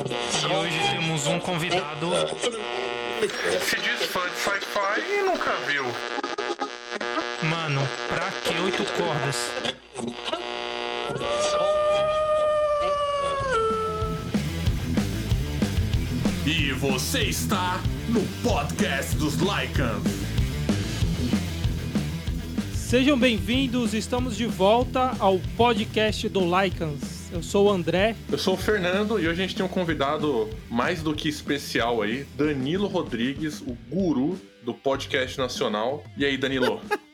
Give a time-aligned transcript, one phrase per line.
[0.00, 2.10] E hoje temos um convidado.
[3.60, 5.84] Se diz fã de sci-fi e nunca viu.
[7.42, 9.50] Mano, pra que oito cordas?
[16.46, 17.78] E você está
[18.08, 20.02] no podcast dos Lycans.
[22.74, 27.11] Sejam bem-vindos, estamos de volta ao podcast do Lycans.
[27.32, 28.14] Eu sou o André.
[28.30, 32.02] Eu sou o Fernando e hoje a gente tem um convidado mais do que especial
[32.02, 36.04] aí, Danilo Rodrigues, o guru do podcast nacional.
[36.14, 36.82] E aí, Danilo?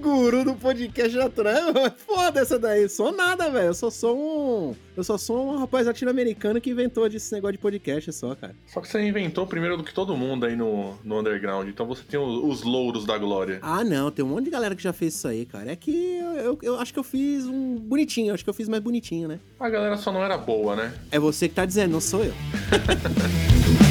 [0.00, 1.72] Guru do podcast natural.
[2.06, 2.88] Foda essa daí.
[2.88, 3.68] Sou nada, velho.
[3.68, 4.74] Eu só sou um.
[4.96, 8.54] Eu só sou um rapaz latino-americano que inventou esse negócio de podcast só, cara.
[8.66, 11.68] Só que você inventou primeiro do que todo mundo aí no, no underground.
[11.68, 13.58] Então você tem os, os louros da glória.
[13.62, 14.10] Ah, não.
[14.10, 15.70] Tem um monte de galera que já fez isso aí, cara.
[15.70, 18.32] É que eu, eu, eu acho que eu fiz um bonitinho.
[18.32, 19.38] Acho que eu fiz mais bonitinho, né?
[19.60, 20.94] A galera só não era boa, né?
[21.10, 22.32] É você que tá dizendo, não sou eu.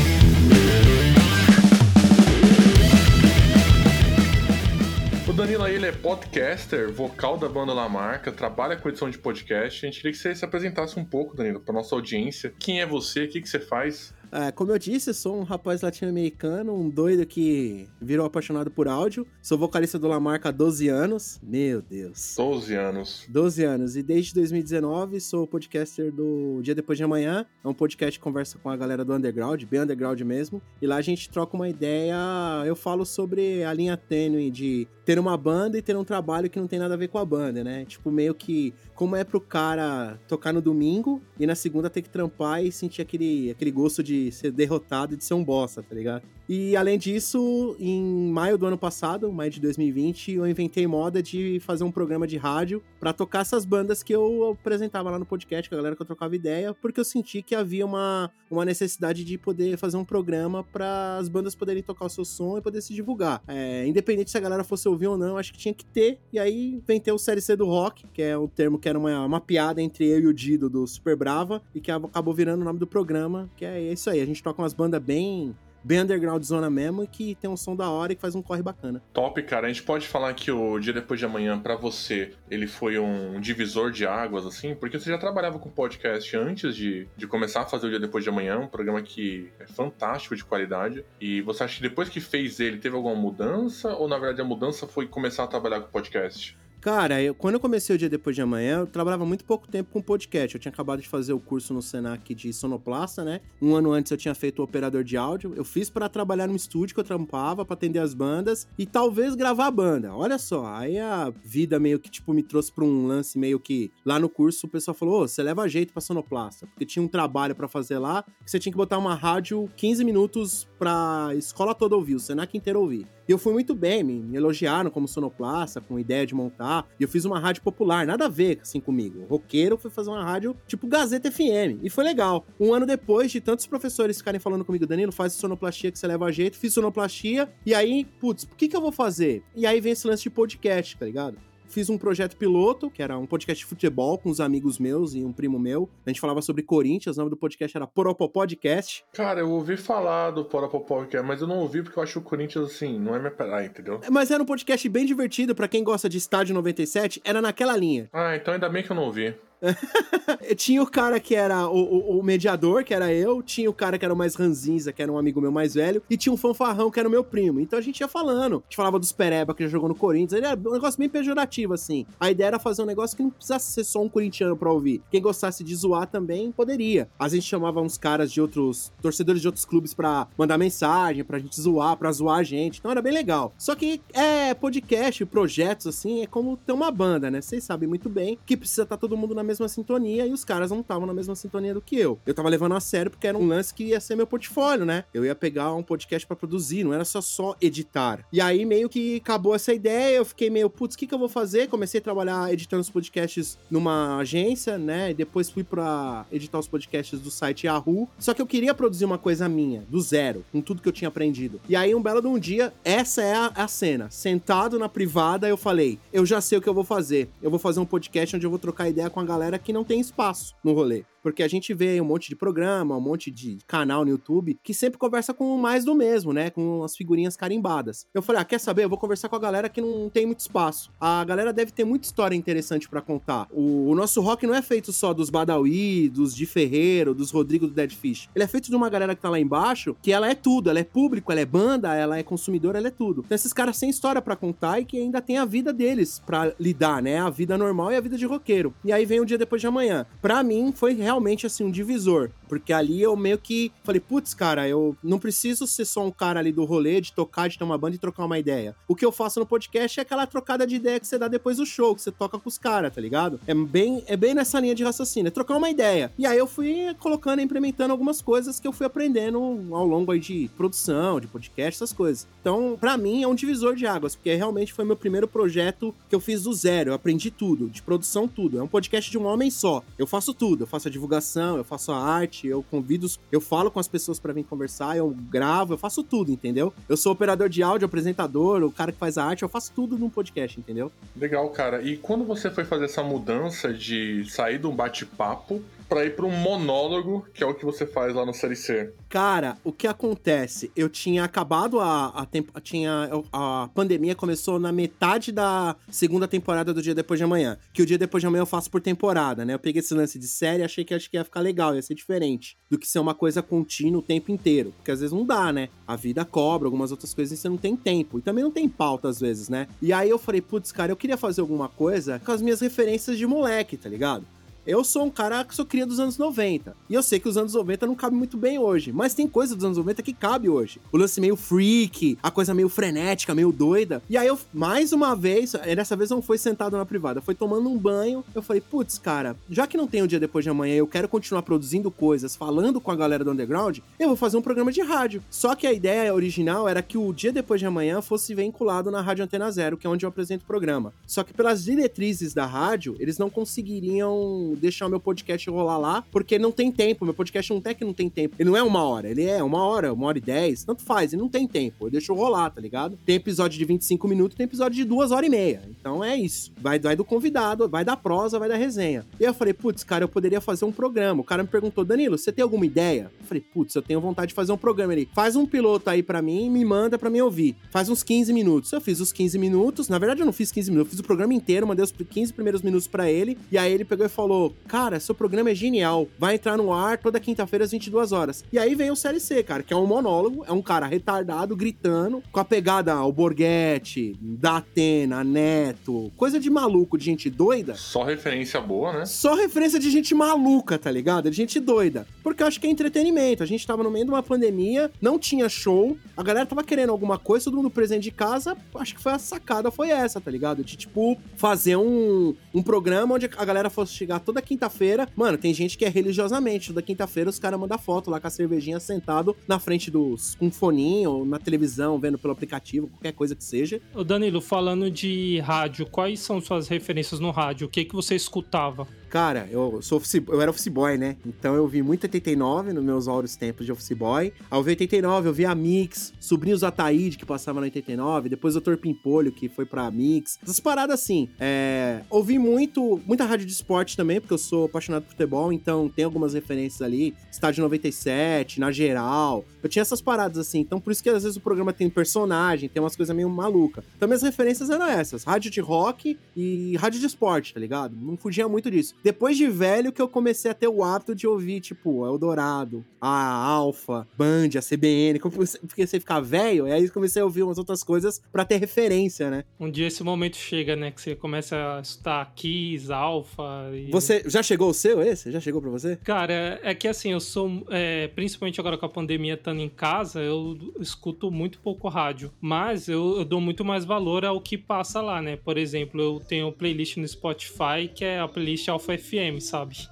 [5.35, 9.85] Danilo aí, ele é podcaster, vocal da banda La Marca, trabalha com edição de podcast.
[9.85, 12.53] A gente queria que você se apresentasse um pouco, Danilo, pra nossa audiência.
[12.57, 13.25] Quem é você?
[13.25, 14.13] O que, que você faz?
[14.35, 18.85] É, como eu disse, eu sou um rapaz latino-americano, um doido que virou apaixonado por
[18.85, 19.25] áudio.
[19.41, 21.39] Sou vocalista do Lamarca há 12 anos.
[21.41, 22.35] Meu Deus.
[22.35, 23.25] 12 anos.
[23.29, 23.95] 12 anos.
[23.95, 27.45] E desde 2019 sou podcaster do Dia Depois de Amanhã.
[27.63, 30.61] É um podcast que conversa com a galera do underground, bem underground mesmo.
[30.81, 32.17] E lá a gente troca uma ideia.
[32.65, 36.59] Eu falo sobre a linha tênue de ter uma banda e ter um trabalho que
[36.59, 37.85] não tem nada a ver com a banda, né?
[37.85, 42.09] Tipo, meio que como é pro cara tocar no domingo e na segunda ter que
[42.09, 45.95] trampar e sentir aquele, aquele gosto de ser derrotado e de ser um bosta, tá
[45.95, 46.23] ligado?
[46.47, 51.59] E além disso, em maio do ano passado, maio de 2020, eu inventei moda de
[51.59, 55.67] fazer um programa de rádio para tocar essas bandas que eu apresentava lá no podcast,
[55.67, 59.23] com a galera que eu trocava ideia, porque eu senti que havia uma, uma necessidade
[59.23, 62.81] de poder fazer um programa para as bandas poderem tocar o seu som e poder
[62.81, 63.41] se divulgar.
[63.47, 66.19] É, independente se a galera fosse ouvir ou não, acho que tinha que ter.
[66.31, 69.25] E aí inventei o Série C do Rock, que é o termo que era uma,
[69.25, 72.65] uma piada entre eu e o Dido do Super Brava, e que acabou virando o
[72.65, 74.21] nome do programa, que é isso aí.
[74.21, 77.89] A gente toca umas bandas bem bem underground zona mesmo que tem um som da
[77.91, 79.01] hora e que faz um corre bacana.
[79.13, 79.67] Top, cara.
[79.67, 83.39] A gente pode falar que o Dia Depois de Amanhã, para você, ele foi um
[83.39, 84.73] divisor de águas, assim?
[84.73, 88.23] Porque você já trabalhava com podcast antes de, de começar a fazer o Dia Depois
[88.23, 91.05] de Amanhã, um programa que é fantástico de qualidade.
[91.21, 93.93] E você acha que depois que fez ele, teve alguma mudança?
[93.95, 96.57] Ou, na verdade, a mudança foi começar a trabalhar com podcast?
[96.85, 99.89] Cara, eu, quando eu comecei o dia depois de amanhã, eu trabalhava muito pouco tempo
[99.91, 100.53] com podcast.
[100.53, 103.41] Eu tinha acabado de fazer o curso no Senac de sonoplasta, né?
[103.59, 105.55] Um ano antes eu tinha feito o operador de áudio.
[105.55, 109.33] Eu fiz para trabalhar no estúdio que eu trampava, para atender as bandas e talvez
[109.33, 110.13] gravar a banda.
[110.13, 113.91] Olha só, aí a vida meio que tipo me trouxe para um lance meio que
[114.05, 117.07] lá no curso o pessoal falou: "Ô, você leva jeito para sonoplasta", porque tinha um
[117.07, 121.73] trabalho para fazer lá, que você tinha que botar uma rádio 15 minutos pra escola
[121.73, 123.07] toda ouvir, o Senac inteiro ouvir.
[123.27, 126.74] E eu fui muito bem, me elogiaram como sonoplasta, com ideia de montar.
[126.99, 129.25] E eu fiz uma rádio popular, nada a ver assim comigo.
[129.29, 131.83] Roqueiro foi fazer uma rádio tipo Gazeta FM.
[131.83, 132.45] E foi legal.
[132.59, 136.25] Um ano depois de tantos professores ficarem falando comigo, Danilo, faz sonoplastia que você leva
[136.25, 136.57] a jeito.
[136.57, 137.49] Fiz sonoplastia.
[137.65, 139.43] E aí, putz, o que, que eu vou fazer?
[139.55, 141.37] E aí vem esse lance de podcast, tá ligado?
[141.67, 145.23] Fiz um projeto piloto, que era um podcast de futebol com uns amigos meus e
[145.23, 145.89] um primo meu.
[146.05, 149.03] A gente falava sobre Corinthians, o nome do podcast era Poropó Podcast.
[149.13, 152.21] Cara, eu ouvi falar do Poropó Podcast, mas eu não ouvi porque eu acho o
[152.21, 153.99] Corinthians, assim, não é minha praia, entendeu?
[154.11, 158.09] Mas era um podcast bem divertido para quem gosta de Estádio 97, era naquela linha.
[158.13, 159.35] Ah, então ainda bem que eu não ouvi.
[160.55, 163.97] tinha o cara que era o, o, o, mediador, que era eu, tinha o cara
[163.97, 166.37] que era o mais ranzinza, que era um amigo meu mais velho, e tinha um
[166.37, 167.59] fanfarrão, que era o meu primo.
[167.59, 168.57] Então a gente ia falando.
[168.57, 170.41] A gente falava dos Pereba, que já jogou no Corinthians.
[170.41, 172.05] Era um negócio bem pejorativo, assim.
[172.19, 175.01] A ideia era fazer um negócio que não precisasse ser só um corintiano pra ouvir.
[175.09, 177.09] Quem gostasse de zoar também poderia.
[177.19, 181.39] A gente chamava uns caras de outros, torcedores de outros clubes pra mandar mensagem, pra
[181.39, 182.79] gente zoar, pra zoar a gente.
[182.79, 183.53] Então era bem legal.
[183.57, 187.41] Só que é podcast, projetos, assim, é como ter uma banda, né?
[187.41, 190.43] Vocês sabem muito bem que precisa estar tá todo mundo na mesma sintonia e os
[190.43, 192.19] caras não estavam na mesma sintonia do que eu.
[192.25, 195.05] Eu tava levando a sério porque era um lance que ia ser meu portfólio, né?
[195.13, 198.25] Eu ia pegar um podcast para produzir, não era só só editar.
[198.31, 201.19] E aí meio que acabou essa ideia, eu fiquei meio, putz, o que que eu
[201.19, 201.67] vou fazer?
[201.67, 205.11] Comecei a trabalhar editando os podcasts numa agência, né?
[205.11, 208.07] E depois fui para editar os podcasts do site Yahoo.
[208.19, 211.07] Só que eu queria produzir uma coisa minha, do zero, com tudo que eu tinha
[211.07, 211.59] aprendido.
[211.67, 214.09] E aí um belo de um dia, essa é a, a cena.
[214.09, 217.29] Sentado na privada, eu falei, eu já sei o que eu vou fazer.
[217.41, 219.83] Eu vou fazer um podcast onde eu vou trocar ideia com a galera que não
[219.83, 221.03] tem espaço no rolê.
[221.25, 224.75] Porque a gente vê um monte de programa, um monte de canal no YouTube que
[224.75, 226.51] sempre conversa com mais do mesmo, né?
[226.51, 228.05] Com as figurinhas carimbadas.
[228.13, 228.83] Eu falei, ah, quer saber?
[228.83, 230.91] Eu vou conversar com a galera que não tem muito espaço.
[231.01, 233.47] A galera deve ter muita história interessante para contar.
[233.51, 237.65] O, o, nosso rock não é feito só dos Badawi, dos Di Ferreiro, dos Rodrigo
[237.65, 238.29] do Dead Fish.
[238.35, 240.69] Ele é feito de uma galera que tá lá embaixo, que ela é tudo.
[240.69, 243.23] Ela é público, ela é banda, ela é consumidor, ela é tudo.
[243.25, 246.53] Então esses caras têm história para contar e que ainda tem a vida deles para
[246.59, 247.17] lidar, né?
[247.17, 248.75] A vida normal e a vida de roqueiro.
[248.85, 250.05] E aí vem o dia depois de amanhã.
[250.21, 251.14] Para mim foi realmente
[251.45, 255.85] assim um divisor, porque ali eu meio que falei, putz, cara, eu não preciso ser
[255.85, 258.39] só um cara ali do rolê de tocar, de ter uma banda e trocar uma
[258.39, 258.75] ideia.
[258.87, 261.57] O que eu faço no podcast é aquela trocada de ideia que você dá depois
[261.57, 263.39] do show, que você toca com os caras, tá ligado?
[263.47, 266.11] É bem, é bem nessa linha de raciocínio, é trocar uma ideia.
[266.17, 269.37] E aí eu fui colocando, implementando algumas coisas que eu fui aprendendo
[269.71, 272.27] ao longo aí de produção, de podcast, essas coisas.
[272.41, 276.15] Então, para mim é um divisor de águas, porque realmente foi meu primeiro projeto que
[276.15, 278.59] eu fiz do zero, eu aprendi tudo, de produção tudo.
[278.59, 279.83] É um podcast de um homem só.
[279.97, 283.69] Eu faço tudo, eu faço a divulgação, eu faço a arte, eu convido, eu falo
[283.69, 286.73] com as pessoas para vir conversar, eu gravo, eu faço tudo, entendeu?
[286.89, 289.97] Eu sou operador de áudio, apresentador, o cara que faz a arte, eu faço tudo
[289.97, 290.91] num podcast, entendeu?
[291.15, 291.81] Legal, cara.
[291.81, 296.25] E quando você foi fazer essa mudança de sair de um bate-papo para ir para
[296.25, 298.93] um monólogo, que é o que você faz lá no Série C?
[299.09, 300.71] Cara, o que acontece?
[300.75, 306.73] Eu tinha acabado a, a, tempo, tinha, a pandemia começou na metade da segunda temporada
[306.73, 307.57] do Dia Depois de Amanhã.
[307.73, 309.53] Que o Dia Depois de Amanhã eu faço por temporada, né?
[309.53, 311.95] Eu peguei esse lance de série achei que acho que ia ficar legal, ia ser
[311.95, 314.73] diferente do que ser uma coisa contínua o tempo inteiro.
[314.75, 315.69] Porque às vezes não dá, né?
[315.87, 318.19] A vida cobra, algumas outras coisas e você não tem tempo.
[318.19, 319.67] E também não tem pauta às vezes, né?
[319.81, 323.17] E aí eu falei, putz, cara, eu queria fazer alguma coisa com as minhas referências
[323.17, 324.25] de moleque, tá ligado?
[324.65, 326.75] Eu sou um cara que sou cria dos anos 90.
[326.89, 328.91] E eu sei que os anos 90 não cabem muito bem hoje.
[328.91, 330.81] Mas tem coisa dos anos 90 que cabe hoje.
[330.91, 334.01] O lance meio freak, a coisa meio frenética, meio doida.
[334.09, 337.69] E aí eu, mais uma vez, dessa vez não foi sentado na privada, foi tomando
[337.69, 338.25] um banho.
[338.33, 341.07] Eu falei, putz, cara, já que não tem o dia depois de amanhã, eu quero
[341.07, 344.81] continuar produzindo coisas, falando com a galera do underground, eu vou fazer um programa de
[344.81, 345.23] rádio.
[345.29, 349.01] Só que a ideia original era que o dia depois de amanhã fosse vinculado na
[349.01, 350.91] Rádio Antena Zero, que é onde eu apresento o programa.
[351.05, 356.03] Só que pelas diretrizes da rádio, eles não conseguiriam deixar o meu podcast rolar lá,
[356.11, 357.05] porque não tem tempo.
[357.05, 358.35] Meu podcast não tem que não tem tempo.
[358.39, 361.13] Ele não é uma hora, ele é uma hora, uma hora e dez, tanto faz,
[361.13, 361.87] ele não tem tempo.
[361.87, 362.97] Eu deixo rolar, tá ligado?
[363.05, 365.61] Tem episódio de 25 minutos, tem episódio de duas horas e meia.
[365.69, 366.51] Então é isso.
[366.59, 369.05] Vai, vai do convidado, vai da prosa, vai da resenha.
[369.19, 371.21] E eu falei, putz, cara, eu poderia fazer um programa.
[371.21, 373.11] O cara me perguntou, Danilo, você tem alguma ideia?
[373.19, 374.93] Eu falei, putz, eu tenho vontade de fazer um programa.
[374.93, 377.55] Ele, faz um piloto aí para mim e me manda para mim ouvir.
[377.71, 378.71] Faz uns 15 minutos.
[378.71, 379.89] Eu fiz os 15 minutos.
[379.89, 382.33] Na verdade, eu não fiz 15 minutos, eu fiz o programa inteiro, mandei os 15
[382.33, 383.37] primeiros minutos para ele.
[383.51, 386.07] E aí ele pegou e falou: Cara, seu programa é genial.
[386.17, 388.43] Vai entrar no ar toda quinta-feira às 22 horas.
[388.51, 391.55] E aí vem o Série C, cara, que é um monólogo, é um cara retardado,
[391.55, 397.75] gritando, com a pegada ao Borghetti, da Atena, Neto, coisa de maluco, de gente doida.
[397.75, 399.05] Só referência boa, né?
[399.05, 401.29] Só referência de gente maluca, tá ligado?
[401.29, 402.07] De gente doida.
[402.23, 403.43] Porque eu acho que é entretenimento.
[403.43, 406.91] A gente tava no meio de uma pandemia, não tinha show, a galera tava querendo
[406.91, 408.57] alguma coisa, todo mundo presente de casa.
[408.75, 410.63] Acho que foi a sacada, foi essa, tá ligado?
[410.63, 415.53] De tipo, fazer um, um programa onde a galera fosse chegar toda quinta-feira Mano, tem
[415.53, 416.67] gente que é religiosamente.
[416.67, 420.35] Toda quinta-feira os caras mandam foto lá com a cervejinha sentado na frente dos.
[420.35, 423.81] com um foninho, na televisão, vendo pelo aplicativo, qualquer coisa que seja.
[423.93, 427.67] Ô Danilo, falando de rádio, quais são suas referências no rádio?
[427.67, 428.87] O que, que você escutava?
[429.15, 431.15] Cara, eu sou office, eu era office boy, né?
[431.25, 434.33] Então eu vi muito 89 nos meus áureos tempos de office boy.
[434.51, 438.59] Ao ver 89, eu vi a Mix, Sobrinhos Ataíde, que passava no 89, depois o
[438.59, 438.75] Dr.
[438.75, 440.37] Pimpolho, que foi pra Mix.
[440.43, 441.29] Essas paradas assim.
[441.39, 442.01] É...
[442.09, 446.03] Ouvi muito, muita rádio de esporte também, porque eu sou apaixonado por futebol, então tem
[446.03, 447.15] algumas referências ali.
[447.31, 449.45] Estádio 97, na geral.
[449.63, 452.67] Eu tinha essas paradas assim, então por isso que às vezes o programa tem personagem,
[452.67, 453.81] tem umas coisas meio maluca.
[453.95, 457.95] Então minhas referências eram essas: rádio de rock e rádio de esporte, tá ligado?
[457.95, 458.93] Não fugia muito disso.
[459.05, 463.35] Depois de velho que eu comecei a ter o hábito de ouvir, tipo, Eldorado, a
[463.35, 467.83] Alfa, Band, a CBN, porque você ficar velho, e aí comecei a ouvir umas outras
[467.83, 469.43] coisas para ter referência, né?
[469.59, 470.89] Um dia esse momento chega, né?
[470.89, 473.69] Que você começa a escutar Kiss, Alfa.
[473.75, 473.91] E...
[473.91, 475.31] Você já chegou o seu esse?
[475.31, 475.97] Já chegou para você?
[475.97, 480.19] Cara, é que assim, eu sou, é, principalmente agora com a pandemia estando em casa,
[480.19, 484.99] eu escuto muito pouco rádio, mas eu, eu dou muito mais valor ao que passa
[484.99, 485.35] lá, né?
[485.35, 489.89] Por exemplo, eu tenho playlist no Spotify que é a playlist Alpha FM, sabe?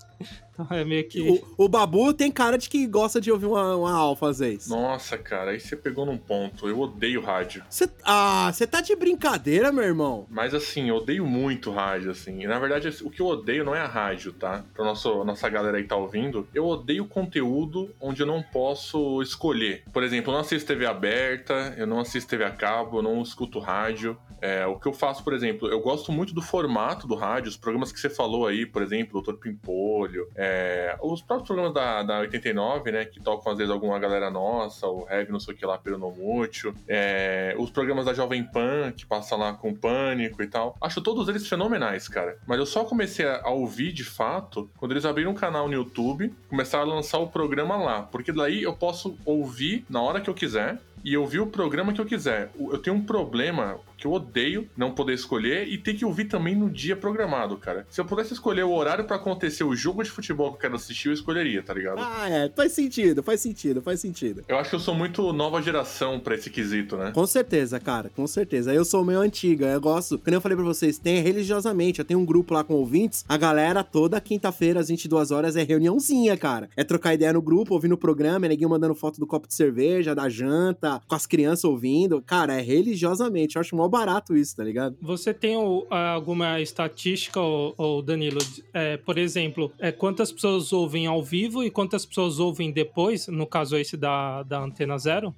[0.54, 1.22] Então é meio que.
[1.22, 4.68] O, o, Babu tem cara de que gosta de ouvir uma, uma alfa às vezes.
[4.68, 6.68] Nossa, cara, aí você pegou num ponto.
[6.68, 7.64] Eu odeio rádio.
[7.70, 10.26] Cê, ah, você tá de brincadeira, meu irmão?
[10.30, 12.42] Mas assim, eu odeio muito rádio, assim.
[12.42, 14.64] E, na verdade, o que eu odeio não é a rádio, tá?
[14.74, 16.48] Pra nosso, nossa galera aí que tá ouvindo.
[16.54, 19.84] Eu odeio conteúdo onde eu não posso escolher.
[19.92, 23.22] Por exemplo, eu não assisto TV aberta, eu não assisto TV a cabo, eu não
[23.22, 24.18] escuto rádio.
[24.44, 27.56] É, o que eu faço, por exemplo, eu gosto muito do formato do rádio, os
[27.56, 30.28] programas que você falou aí, por exemplo, Doutor Pimpolho.
[30.36, 33.06] É, É, os próprios programas da, da 89, né?
[33.06, 35.98] Que tocam às vezes alguma galera nossa, o Heavy, não sei o que lá, pelo
[35.98, 36.74] Nomútil.
[36.88, 40.76] É, os programas da Jovem Pan, que passa lá com Pânico e tal.
[40.82, 42.38] Acho todos eles fenomenais, cara.
[42.46, 46.34] Mas eu só comecei a ouvir de fato quando eles abriram um canal no YouTube,
[46.50, 48.02] começaram a lançar o programa lá.
[48.02, 52.00] Porque daí eu posso ouvir na hora que eu quiser e ouvir o programa que
[52.00, 52.50] eu quiser.
[52.58, 56.54] Eu tenho um problema que eu odeio não poder escolher e ter que ouvir também
[56.54, 57.88] no dia programado, cara.
[57.90, 60.76] Se eu pudesse escolher o horário para acontecer o jogo de futebol que eu quero
[60.76, 62.00] assistir, eu escolheria, tá ligado?
[62.00, 62.50] Ah, é.
[62.50, 64.44] Faz sentido, faz sentido, faz sentido.
[64.46, 67.12] Eu acho que eu sou muito nova geração pra esse quesito, né?
[67.14, 68.74] Com certeza, cara, com certeza.
[68.74, 70.20] Eu sou meio antiga, eu gosto.
[70.20, 72.00] Como eu falei pra vocês, tem religiosamente.
[72.00, 73.24] Eu tenho um grupo lá com ouvintes.
[73.30, 76.70] A galera toda quinta-feira, às 22 horas, é reuniãozinha, cara.
[76.76, 79.54] É trocar ideia no grupo, ouvindo o programa, é ninguém mandando foto do copo de
[79.54, 82.22] cerveja, da janta, com as crianças ouvindo.
[82.22, 83.56] Cara, é religiosamente.
[83.56, 84.98] Eu acho mó barato isso, tá ligado?
[85.02, 88.40] Você tem o- alguma estatística, ô- ô Danilo?
[88.74, 93.28] É, por exemplo, é, quantas pessoas ouvem ao vivo e quantas pessoas ouvem depois?
[93.28, 95.34] No caso esse da, da Antena Zero?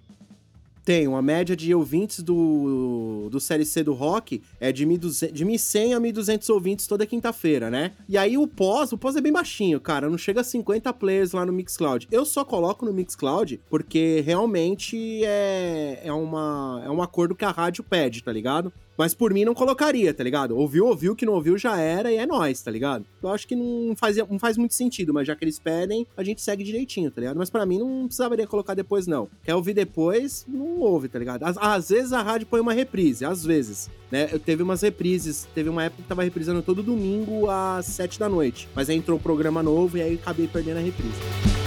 [0.85, 5.43] Tem uma média de ouvintes do, do Série C do Rock é de 1.200 de
[5.43, 7.93] 1.100 a 1.200 ouvintes toda quinta-feira, né?
[8.07, 11.31] E aí o pós, o pós é bem baixinho, cara, não chega a 50 players
[11.31, 12.07] lá no Mixcloud.
[12.11, 17.49] Eu só coloco no Mixcloud porque realmente é, é, uma, é um acordo que a
[17.49, 18.71] rádio pede, tá ligado?
[18.97, 20.57] Mas por mim não colocaria, tá ligado?
[20.57, 23.05] Ouviu, ouviu, que não ouviu já era e é nóis, tá ligado?
[23.21, 26.23] Eu acho que não faz, não faz muito sentido, mas já que eles pedem, a
[26.23, 27.37] gente segue direitinho, tá ligado?
[27.37, 29.27] Mas pra mim não precisaria colocar depois, não.
[29.43, 31.43] Quer ouvir depois, não ouve, tá ligado?
[31.43, 34.29] Às, às vezes a rádio põe uma reprise, às vezes, né?
[34.31, 38.29] Eu teve umas reprises, teve uma época que tava reprisando todo domingo às sete da
[38.29, 38.69] noite.
[38.75, 41.64] Mas aí entrou um programa novo e aí acabei perdendo a reprise.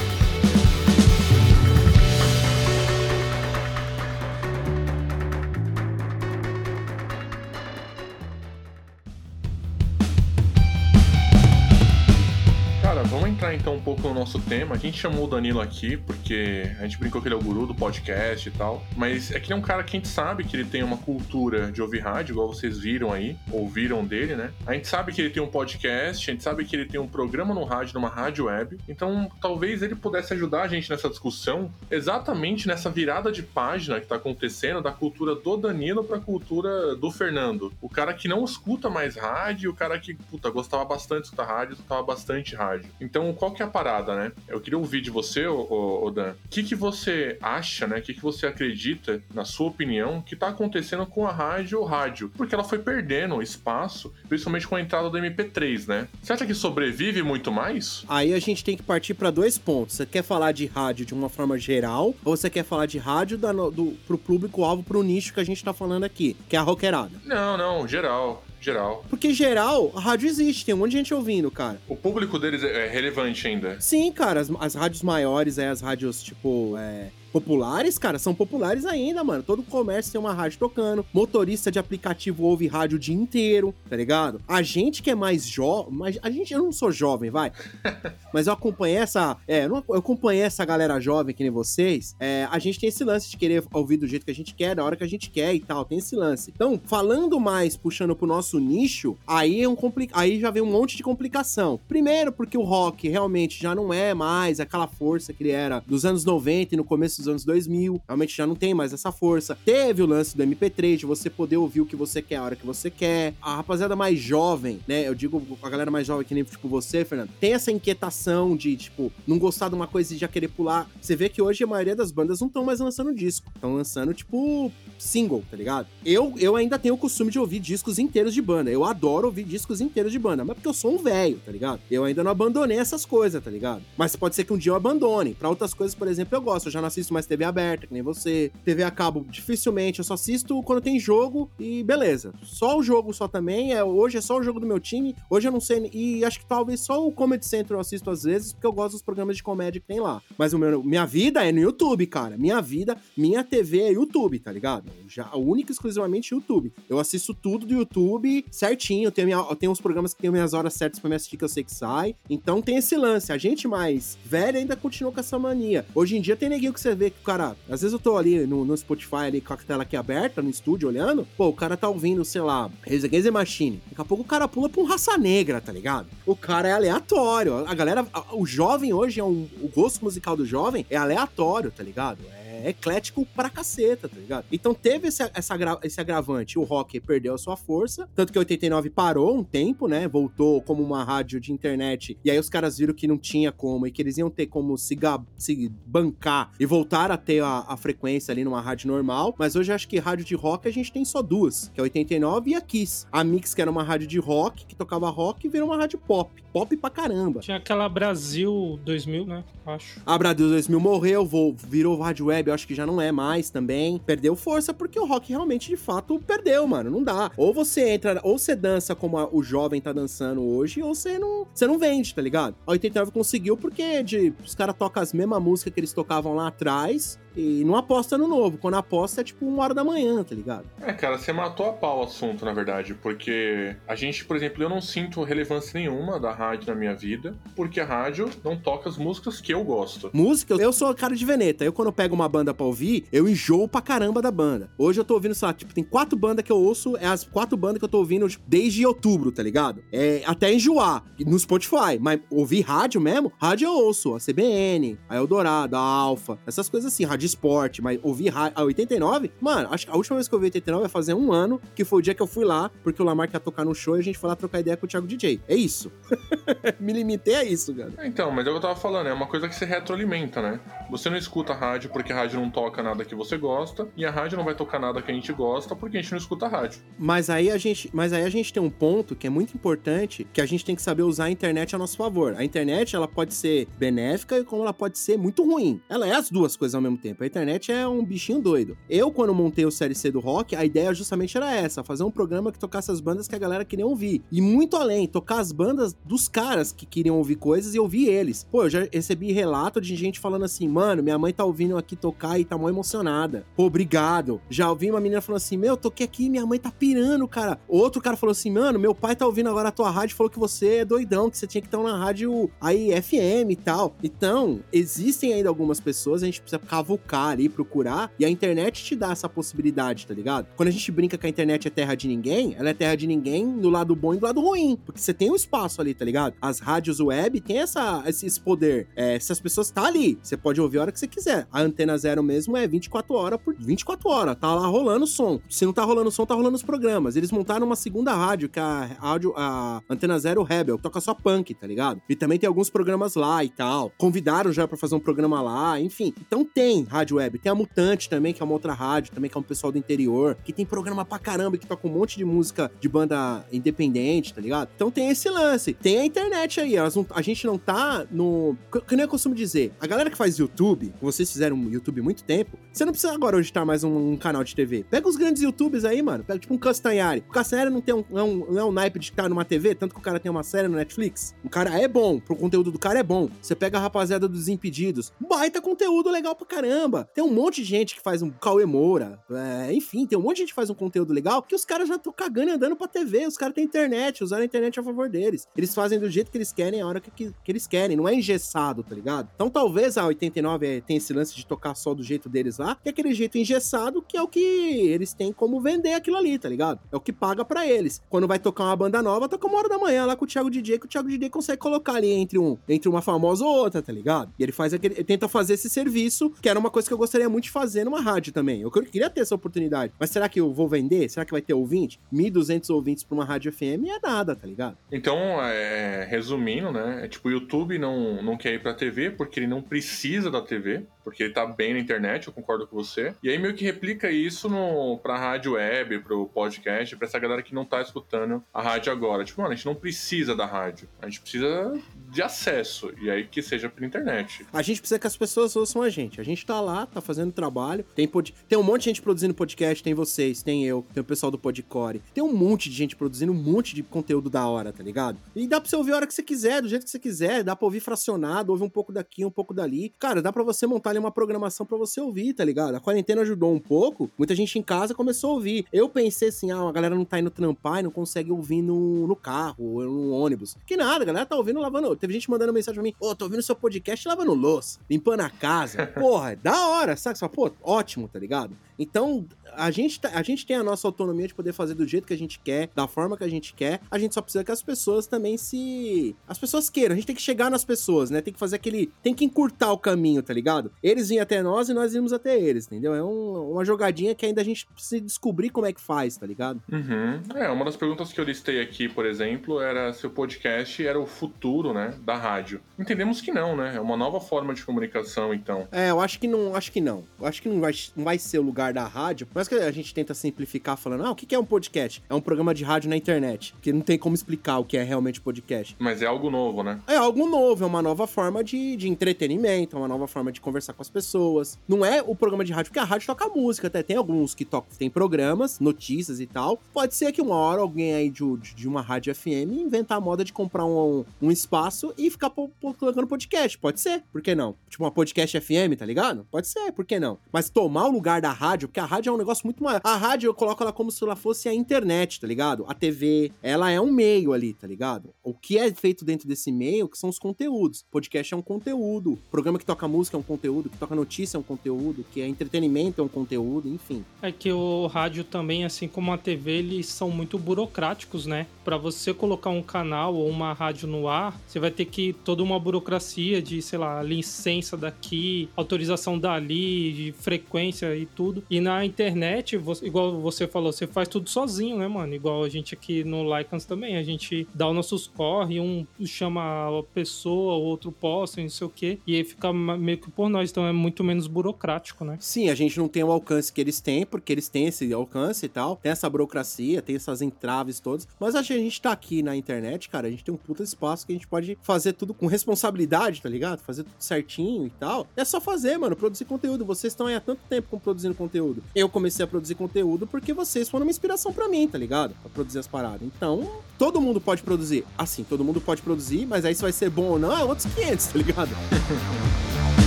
[13.54, 14.74] Então um pouco no nosso tema.
[14.74, 17.66] A gente chamou o Danilo aqui porque a gente brincou que ele é o guru
[17.66, 18.82] do podcast e tal.
[18.96, 20.96] Mas é que ele é um cara que a gente sabe que ele tem uma
[20.96, 24.50] cultura de ouvir rádio, igual vocês viram aí, ouviram dele, né?
[24.66, 27.08] A gente sabe que ele tem um podcast, a gente sabe que ele tem um
[27.08, 28.78] programa no rádio, numa rádio web.
[28.88, 34.06] Então, talvez ele pudesse ajudar a gente nessa discussão, exatamente nessa virada de página que
[34.06, 37.72] tá acontecendo da cultura do Danilo pra cultura do Fernando.
[37.80, 41.44] O cara que não escuta mais rádio, o cara que, puta, gostava bastante de escutar
[41.44, 42.90] rádio, escutava bastante rádio.
[43.00, 44.32] Então, qual que é a parada, né?
[44.48, 47.98] Eu queria ouvir de você, ô, ô, ô Dan, o que, que você acha, né?
[47.98, 51.84] O que, que você acredita, na sua opinião, que tá acontecendo com a rádio ou
[51.84, 52.30] rádio?
[52.36, 56.08] Porque ela foi perdendo espaço, principalmente com a entrada do MP3, né?
[56.20, 58.04] Você acha que sobrevive muito mais?
[58.08, 59.96] Aí a gente tem que partir pra dois pontos.
[59.96, 63.38] Você quer falar de rádio de uma forma geral, ou você quer falar de rádio
[63.38, 66.62] da, do, pro público-alvo, pro nicho que a gente tá falando aqui, que é a
[66.62, 67.12] roqueirada?
[67.24, 69.04] Não, não, geral, geral.
[69.10, 71.80] Porque geral, a rádio existe, tem um monte de gente ouvindo, cara.
[71.88, 73.80] O público deles é é relevante ainda.
[73.80, 77.08] Sim, cara, as, as rádios maiores, é, as rádios, tipo, é,
[77.38, 79.42] populares, cara, são populares ainda, mano.
[79.42, 81.06] Todo comércio tem uma rádio tocando.
[81.12, 84.40] Motorista de aplicativo ouve rádio o dia inteiro, tá ligado?
[84.48, 87.52] A gente que é mais jovem, mas a gente, eu não sou jovem, vai.
[88.34, 92.16] mas eu acompanhei essa, é, eu não- eu acompanhei essa galera jovem que nem vocês.
[92.18, 94.74] É, a gente tem esse lance de querer ouvir do jeito que a gente quer,
[94.74, 96.52] da hora que a gente quer e tal, tem esse lance.
[96.54, 100.08] Então, falando mais, puxando pro nosso nicho, aí é um compli...
[100.12, 101.78] aí já vem um monte de complicação.
[101.88, 106.04] Primeiro, porque o rock realmente já não é mais aquela força que ele era dos
[106.04, 108.00] anos 90 e no começo dos anos 2000.
[108.06, 109.56] Realmente já não tem mais essa força.
[109.64, 112.56] Teve o lance do MP3, de você poder ouvir o que você quer a hora
[112.56, 113.34] que você quer.
[113.40, 115.06] A rapaziada mais jovem, né?
[115.06, 118.76] Eu digo a galera mais jovem que nem tipo você, Fernando, tem essa inquietação de,
[118.76, 120.90] tipo, não gostar de uma coisa e já querer pular.
[121.00, 123.50] Você vê que hoje a maioria das bandas não estão mais lançando disco.
[123.54, 125.86] Estão lançando, tipo, single, tá ligado?
[126.04, 128.70] Eu, eu ainda tenho o costume de ouvir discos inteiros de banda.
[128.70, 131.80] Eu adoro ouvir discos inteiros de banda, mas porque eu sou um velho, tá ligado?
[131.90, 133.82] Eu ainda não abandonei essas coisas, tá ligado?
[133.96, 135.34] Mas pode ser que um dia eu abandone.
[135.34, 136.66] Pra outras coisas, por exemplo, eu gosto.
[136.66, 138.50] Eu já assisto mais TV aberta, que nem você.
[138.64, 139.98] TV a cabo, dificilmente.
[139.98, 142.32] Eu só assisto quando tem jogo e beleza.
[142.42, 143.72] Só o jogo só também.
[143.72, 145.14] É, hoje é só o jogo do meu time.
[145.30, 145.90] Hoje eu não sei.
[145.92, 148.92] E acho que talvez só o Comedy Central eu assisto às vezes, porque eu gosto
[148.92, 150.22] dos programas de comédia que tem lá.
[150.36, 152.36] Mas o meu, minha vida é no YouTube, cara.
[152.36, 154.90] Minha vida, minha TV é YouTube, tá ligado?
[155.08, 156.72] Já, única e exclusivamente YouTube.
[156.88, 159.06] Eu assisto tudo do YouTube certinho.
[159.06, 161.36] Eu tenho, minha, eu tenho uns programas que tem minhas horas certas pra me assistir
[161.36, 162.14] que eu sei que sai.
[162.28, 163.32] Então tem esse lance.
[163.32, 165.84] A gente mais velha ainda continua com essa mania.
[165.94, 167.56] Hoje em dia tem neguinho que você vê que o cara.
[167.70, 170.50] Às vezes eu tô ali no, no Spotify ali com a tela aqui aberta, no
[170.50, 171.26] estúdio, olhando.
[171.36, 173.80] Pô, o cara tá ouvindo, sei lá, the Machine.
[173.88, 176.06] Daqui a pouco o cara pula pra um raça negra, tá ligado?
[176.26, 177.64] O cara é aleatório.
[177.66, 178.06] A galera.
[178.12, 179.48] a- o jovem hoje é um.
[179.62, 182.18] O gosto musical do jovem é aleatório, tá ligado?
[182.30, 182.37] É.
[182.64, 184.44] é eclético pra caceta, tá ligado?
[184.52, 186.58] Então teve esse, essa, esse agravante.
[186.58, 190.06] O rock perdeu a sua força, tanto que 89 parou um tempo, né?
[190.08, 192.18] Voltou como uma rádio de internet.
[192.24, 194.76] E aí os caras viram que não tinha como e que eles iam ter como
[194.76, 199.34] se, ga- se bancar e voltar a ter a, a frequência ali numa rádio normal.
[199.38, 201.82] Mas hoje eu acho que rádio de rock a gente tem só duas, que é
[201.82, 203.06] 89 e a Kiss.
[203.12, 206.30] A Mix, que era uma rádio de rock, que tocava rock, virou uma rádio pop.
[206.52, 207.40] Pop pra caramba.
[207.40, 209.44] Tinha aquela Brasil 2000, né?
[209.66, 210.00] Acho.
[210.04, 213.98] A Brasil 2000 morreu, virou rádio web, eu acho que já não é mais também.
[214.04, 216.90] Perdeu força porque o rock realmente, de fato, perdeu, mano.
[216.90, 217.30] Não dá.
[217.36, 221.18] Ou você entra, ou você dança como a- o jovem tá dançando hoje, ou você
[221.18, 222.54] não, você não vende, tá ligado?
[222.66, 226.48] A 89 conseguiu porque de, os caras tocam as mesmas músicas que eles tocavam lá
[226.48, 228.58] atrás e não aposta no novo.
[228.58, 230.66] Quando aposta é tipo uma hora da manhã, tá ligado?
[230.80, 234.62] É, cara, você matou a pau o assunto, na verdade, porque a gente, por exemplo,
[234.62, 238.88] eu não sinto relevância nenhuma da rádio na minha vida, porque a rádio não toca
[238.88, 240.10] as músicas que eu gosto.
[240.12, 241.64] Música, eu sou cara de veneta.
[241.64, 244.68] Eu, quando eu pego uma banda pra ouvir, eu enjoo pra caramba da banda.
[244.76, 247.22] Hoje eu tô ouvindo, sei lá, tipo, tem quatro bandas que eu ouço, é as
[247.22, 249.84] quatro bandas que eu tô ouvindo tipo, desde outubro, tá ligado?
[249.92, 251.98] É até enjoar, no Spotify.
[252.00, 254.16] Mas ouvir rádio mesmo, rádio eu ouço.
[254.16, 257.80] A CBN, a Eldorado, a Alfa, essas coisas assim, rádio esporte.
[257.82, 260.82] Mas ouvir ra- a 89, mano, acho que a última vez que eu ouvi 89
[260.82, 263.30] vai fazer um ano, que foi o dia que eu fui lá, porque o Lamar
[263.30, 265.40] quer tocar no show e a gente foi lá trocar ideia com o Thiago DJ.
[265.48, 265.92] É isso.
[266.80, 267.92] Me limitei a isso, cara.
[267.98, 270.40] É, Então, mas é o que eu tava falando, é uma coisa que se retroalimenta,
[270.42, 270.60] né?
[270.90, 274.04] Você não escuta a rádio porque a rádio não toca nada que você gosta, e
[274.04, 276.46] a rádio não vai tocar nada que a gente gosta porque a gente não escuta
[276.46, 276.80] a rádio.
[276.98, 280.26] Mas aí a gente, mas aí a gente tem um ponto que é muito importante,
[280.32, 282.34] que a gente tem que saber usar a internet a nosso favor.
[282.36, 285.80] A internet, ela pode ser benéfica e como ela pode ser muito ruim.
[285.88, 287.17] Ela é as duas coisas ao mesmo tempo.
[287.20, 288.78] A internet é um bichinho doido.
[288.88, 292.12] Eu, quando montei o Série C do Rock, a ideia justamente era essa, fazer um
[292.12, 294.22] programa que tocasse as bandas que a galera queria ouvir.
[294.30, 298.46] E muito além, tocar as bandas dos caras que queriam ouvir coisas e ouvir eles.
[298.48, 301.96] Pô, eu já recebi relato de gente falando assim, mano, minha mãe tá ouvindo aqui
[301.96, 303.44] tocar e tá mó emocionada.
[303.56, 304.40] Pô, obrigado.
[304.48, 307.58] Já ouvi uma menina falando assim, meu, toquei aqui e minha mãe tá pirando, cara.
[307.66, 310.38] Outro cara falou assim, mano, meu pai tá ouvindo agora a tua rádio falou que
[310.38, 313.96] você é doidão, que você tinha que estar na rádio aí FM e tal.
[314.04, 318.96] Então, existem ainda algumas pessoas, a gente precisa cavucar ali, procurar, e a internet te
[318.96, 320.48] dá essa possibilidade, tá ligado?
[320.56, 323.06] Quando a gente brinca que a internet é terra de ninguém, ela é terra de
[323.06, 326.04] ninguém do lado bom e do lado ruim, porque você tem um espaço ali, tá
[326.04, 326.34] ligado?
[326.40, 328.86] As rádios web tem essa, esse, poder.
[328.94, 331.46] É, se as pessoas tá ali, você pode ouvir a hora que você quiser.
[331.52, 335.40] A antena zero mesmo é 24 horas por 24 horas, tá lá rolando som.
[335.48, 337.16] Se não tá rolando som, tá rolando os programas.
[337.16, 341.00] Eles montaram uma segunda rádio, que é a rádio, a Antena Zero Rebel, que toca
[341.00, 342.00] só punk, tá ligado?
[342.08, 343.92] E também tem alguns programas lá e tal.
[343.98, 346.12] Convidaram já pra fazer um programa lá, enfim.
[346.20, 347.38] Então tem rádio web.
[347.38, 349.78] Tem a Mutante também, que é uma outra rádio, também que é um pessoal do
[349.78, 354.32] interior, que tem programa pra caramba, que toca um monte de música de banda independente,
[354.34, 354.70] tá ligado?
[354.74, 355.74] Então tem esse lance.
[355.74, 358.56] Tem a internet aí, elas não- a gente não tá no...
[358.86, 362.58] Que nem eu costumo dizer, a galera que faz YouTube, vocês fizeram YouTube muito tempo,
[362.72, 364.84] você não precisa agora hoje estar mais um, um canal de TV.
[364.90, 366.24] Pega os grandes YouTubers aí, mano.
[366.24, 367.22] Pega tipo um Castanhari.
[367.28, 369.74] O Castanhari não tem um, não é não é um naipe de estar numa TV,
[369.74, 371.34] tanto que o cara tem uma série no Netflix.
[371.44, 373.28] O cara é bom, pro conteúdo do cara é bom.
[373.42, 376.68] Você pega a rapaziada dos Impedidos, baita conteúdo legal pra caramba.
[377.14, 380.36] Tem um monte de gente que faz um Cauê Moura, é, enfim, tem um monte
[380.36, 382.76] de gente que faz um conteúdo legal que os caras já estão cagando e andando
[382.76, 383.26] pra TV.
[383.26, 385.46] Os caras têm internet, usaram a internet a favor deles.
[385.56, 387.96] Eles fazem do jeito que eles querem, a hora que, que, que eles querem.
[387.96, 389.28] Não é engessado, tá ligado?
[389.34, 392.76] Então talvez a 89 é, tem esse lance de tocar só do jeito deles lá,
[392.76, 396.38] que é aquele jeito engessado que é o que eles têm como vender aquilo ali,
[396.38, 396.80] tá ligado?
[396.92, 398.02] É o que paga pra eles.
[398.08, 400.50] Quando vai tocar uma banda nova, toca uma hora da manhã lá com o Thiago
[400.50, 403.82] DJ, que o Thiago DJ consegue colocar ali entre, um, entre uma famosa ou outra,
[403.82, 404.32] tá ligado?
[404.38, 404.94] E ele faz aquele.
[404.94, 407.84] Ele tenta fazer esse serviço, que era uma coisa que eu gostaria muito de fazer
[407.84, 408.60] numa rádio também.
[408.62, 409.92] Eu queria ter essa oportunidade.
[409.98, 411.08] Mas será que eu vou vender?
[411.08, 412.00] Será que vai ter ouvinte?
[412.12, 414.76] 1.200 ouvintes pra uma rádio FM é nada, tá ligado?
[414.90, 417.04] Então, é, resumindo, né?
[417.04, 420.40] É tipo, o YouTube não, não quer ir pra TV porque ele não precisa da
[420.40, 423.14] TV, porque ele tá bem na internet, eu concordo com você.
[423.22, 427.42] E aí meio que replica isso no, pra rádio web, pro podcast, pra essa galera
[427.42, 429.24] que não tá escutando a rádio agora.
[429.24, 430.86] Tipo, mano, a gente não precisa da rádio.
[431.00, 431.72] A gente precisa
[432.10, 432.92] de acesso.
[433.00, 434.46] E aí que seja pela internet.
[434.52, 436.20] A gente precisa que as pessoas ouçam a gente.
[436.20, 437.84] A gente tá lá, tá fazendo trabalho.
[437.94, 438.34] Tem, pod...
[438.46, 441.38] tem um monte de gente produzindo podcast, tem vocês, tem eu, tem o pessoal do
[441.38, 442.02] Podcore.
[442.12, 445.18] Tem um monte de gente produzindo um monte de conteúdo da hora, tá ligado?
[445.34, 447.42] E dá pra você ouvir a hora que você quiser, do jeito que você quiser.
[447.42, 449.94] Dá pra ouvir fracionado, ouvir um pouco daqui, um pouco dali.
[449.98, 452.74] Cara, dá pra você montar ali uma programação pra você ouvir, tá ligado?
[452.74, 454.10] A quarentena ajudou um pouco.
[454.18, 455.64] Muita gente em casa começou a ouvir.
[455.72, 459.06] Eu pensei assim, ah, a galera não tá indo trampar e não consegue ouvir no,
[459.06, 460.56] no carro ou no ônibus.
[460.66, 461.94] Que nada, a galera tá ouvindo lavando.
[461.96, 465.30] Teve gente mandando mensagem pra mim: Ô, tô ouvindo seu podcast lavando louça, limpando a
[465.30, 465.86] casa.
[465.98, 466.96] Porra, é da hora?
[466.96, 468.56] Você fala, Pô, ótimo, tá ligado?
[468.78, 472.06] Então, a gente, tá- a gente tem a nossa autonomia de poder fazer do jeito
[472.06, 473.80] que a gente quer, da forma que a gente quer.
[473.90, 476.14] A gente só precisa que as pessoas também se.
[476.28, 476.92] As pessoas queiram.
[476.92, 478.20] A gente tem que chegar nas pessoas, né?
[478.20, 478.92] Tem que fazer aquele.
[479.02, 480.70] Tem que encurtar o caminho, tá ligado?
[480.88, 482.94] Eles vinham até nós e nós íamos até eles, entendeu?
[482.94, 486.26] É um- uma jogadinha que ainda a gente precisa descobrir como é que faz, tá
[486.26, 486.60] ligado?
[486.70, 487.20] Uhum.
[487.34, 490.98] É, uma das perguntas que eu listei aqui, por exemplo, era se o podcast era
[490.98, 492.60] o futuro, né, da rádio.
[492.78, 493.74] Entendemos que não, né?
[493.76, 495.66] É uma nova forma de comunicação, então.
[495.72, 497.04] É, eu acho que não, acho que não.
[497.20, 499.26] Eu acho que não vai, não vai ser o lugar da rádio.
[499.34, 502.02] Mas que a gente tenta simplificar falando, ah, o que que é um podcast?
[502.08, 503.54] É um programa de rádio na internet.
[503.60, 505.76] Que não tem como explicar o que é realmente podcast.
[505.78, 506.80] Mas é algo novo, né?
[506.86, 510.40] É algo novo, é uma nova forma de, de entretenimento, é uma nova forma de
[510.40, 511.58] conversar com as pessoas.
[511.68, 514.44] Não é o programa de rádio, porque a rádio toca música, até tem alguns que
[514.44, 516.60] tocam, tem programas, notícias e tal.
[516.72, 520.24] Pode ser que uma hora alguém aí de, de uma rádio FM inventar a moda
[520.24, 523.58] de comprar um, um espaço e ficar po- po- colocando podcast.
[523.58, 524.54] Pode ser, por que não?
[524.68, 526.26] Tipo uma podcast FM, tá ligado?
[526.30, 527.18] Pode ser, por que não?
[527.32, 529.80] Mas tomar o lugar da rádio, porque a rádio é um negócio muito maior.
[529.84, 532.64] A rádio eu coloco ela como se ela fosse a internet, tá ligado?
[532.68, 535.10] A TV, ela é um meio ali, tá ligado?
[535.22, 537.84] O que é feito dentro desse meio que são os conteúdos.
[537.90, 541.40] Podcast é um conteúdo, programa que toca música é um conteúdo, que toca notícia é
[541.40, 544.04] um conteúdo, que é entretenimento é um conteúdo, enfim.
[544.22, 548.46] É que o rádio também, assim como a TV, eles são muito burocráticos, né?
[548.64, 552.42] Pra você colocar um canal ou uma rádio no ar, você vai ter que toda
[552.42, 558.42] uma burocracia de, sei lá, licença daqui, autorização dali, de frequência e tudo.
[558.50, 562.14] E na internet, você- igual você falou, você faz tudo sozinho, né, mano?
[562.14, 566.40] Igual a gente aqui no Lycans também, a gente dá os nossos corre, um chama
[566.78, 570.28] a pessoa, o outro posta, não sei o quê, e aí fica meio que por
[570.28, 572.16] nós, então é muito menos burocrático, né?
[572.20, 575.46] Sim, a gente não tem o alcance que eles têm, porque eles têm esse alcance
[575.46, 579.36] e tal, tem essa burocracia, tem essas entraves todas, mas a gente tá aqui na
[579.36, 582.26] internet, cara, a gente tem um puta espaço que a gente pode fazer tudo com
[582.26, 583.60] responsabilidade, tá ligado?
[583.60, 585.06] Fazer tudo certinho e tal.
[585.16, 586.64] É só fazer, mano, produzir conteúdo.
[586.64, 588.62] Vocês estão aí há tanto tempo produzindo conteúdo.
[588.74, 592.14] Eu comecei a produzir conteúdo porque vocês foram uma inspiração pra mim, tá ligado?
[592.22, 593.02] Pra produzir as paradas.
[593.02, 594.84] Então, todo mundo pode produzir.
[594.96, 597.72] Assim, todo mundo pode produzir, mas aí se vai ser bom ou não é outros
[597.74, 598.50] 500, tá ligado?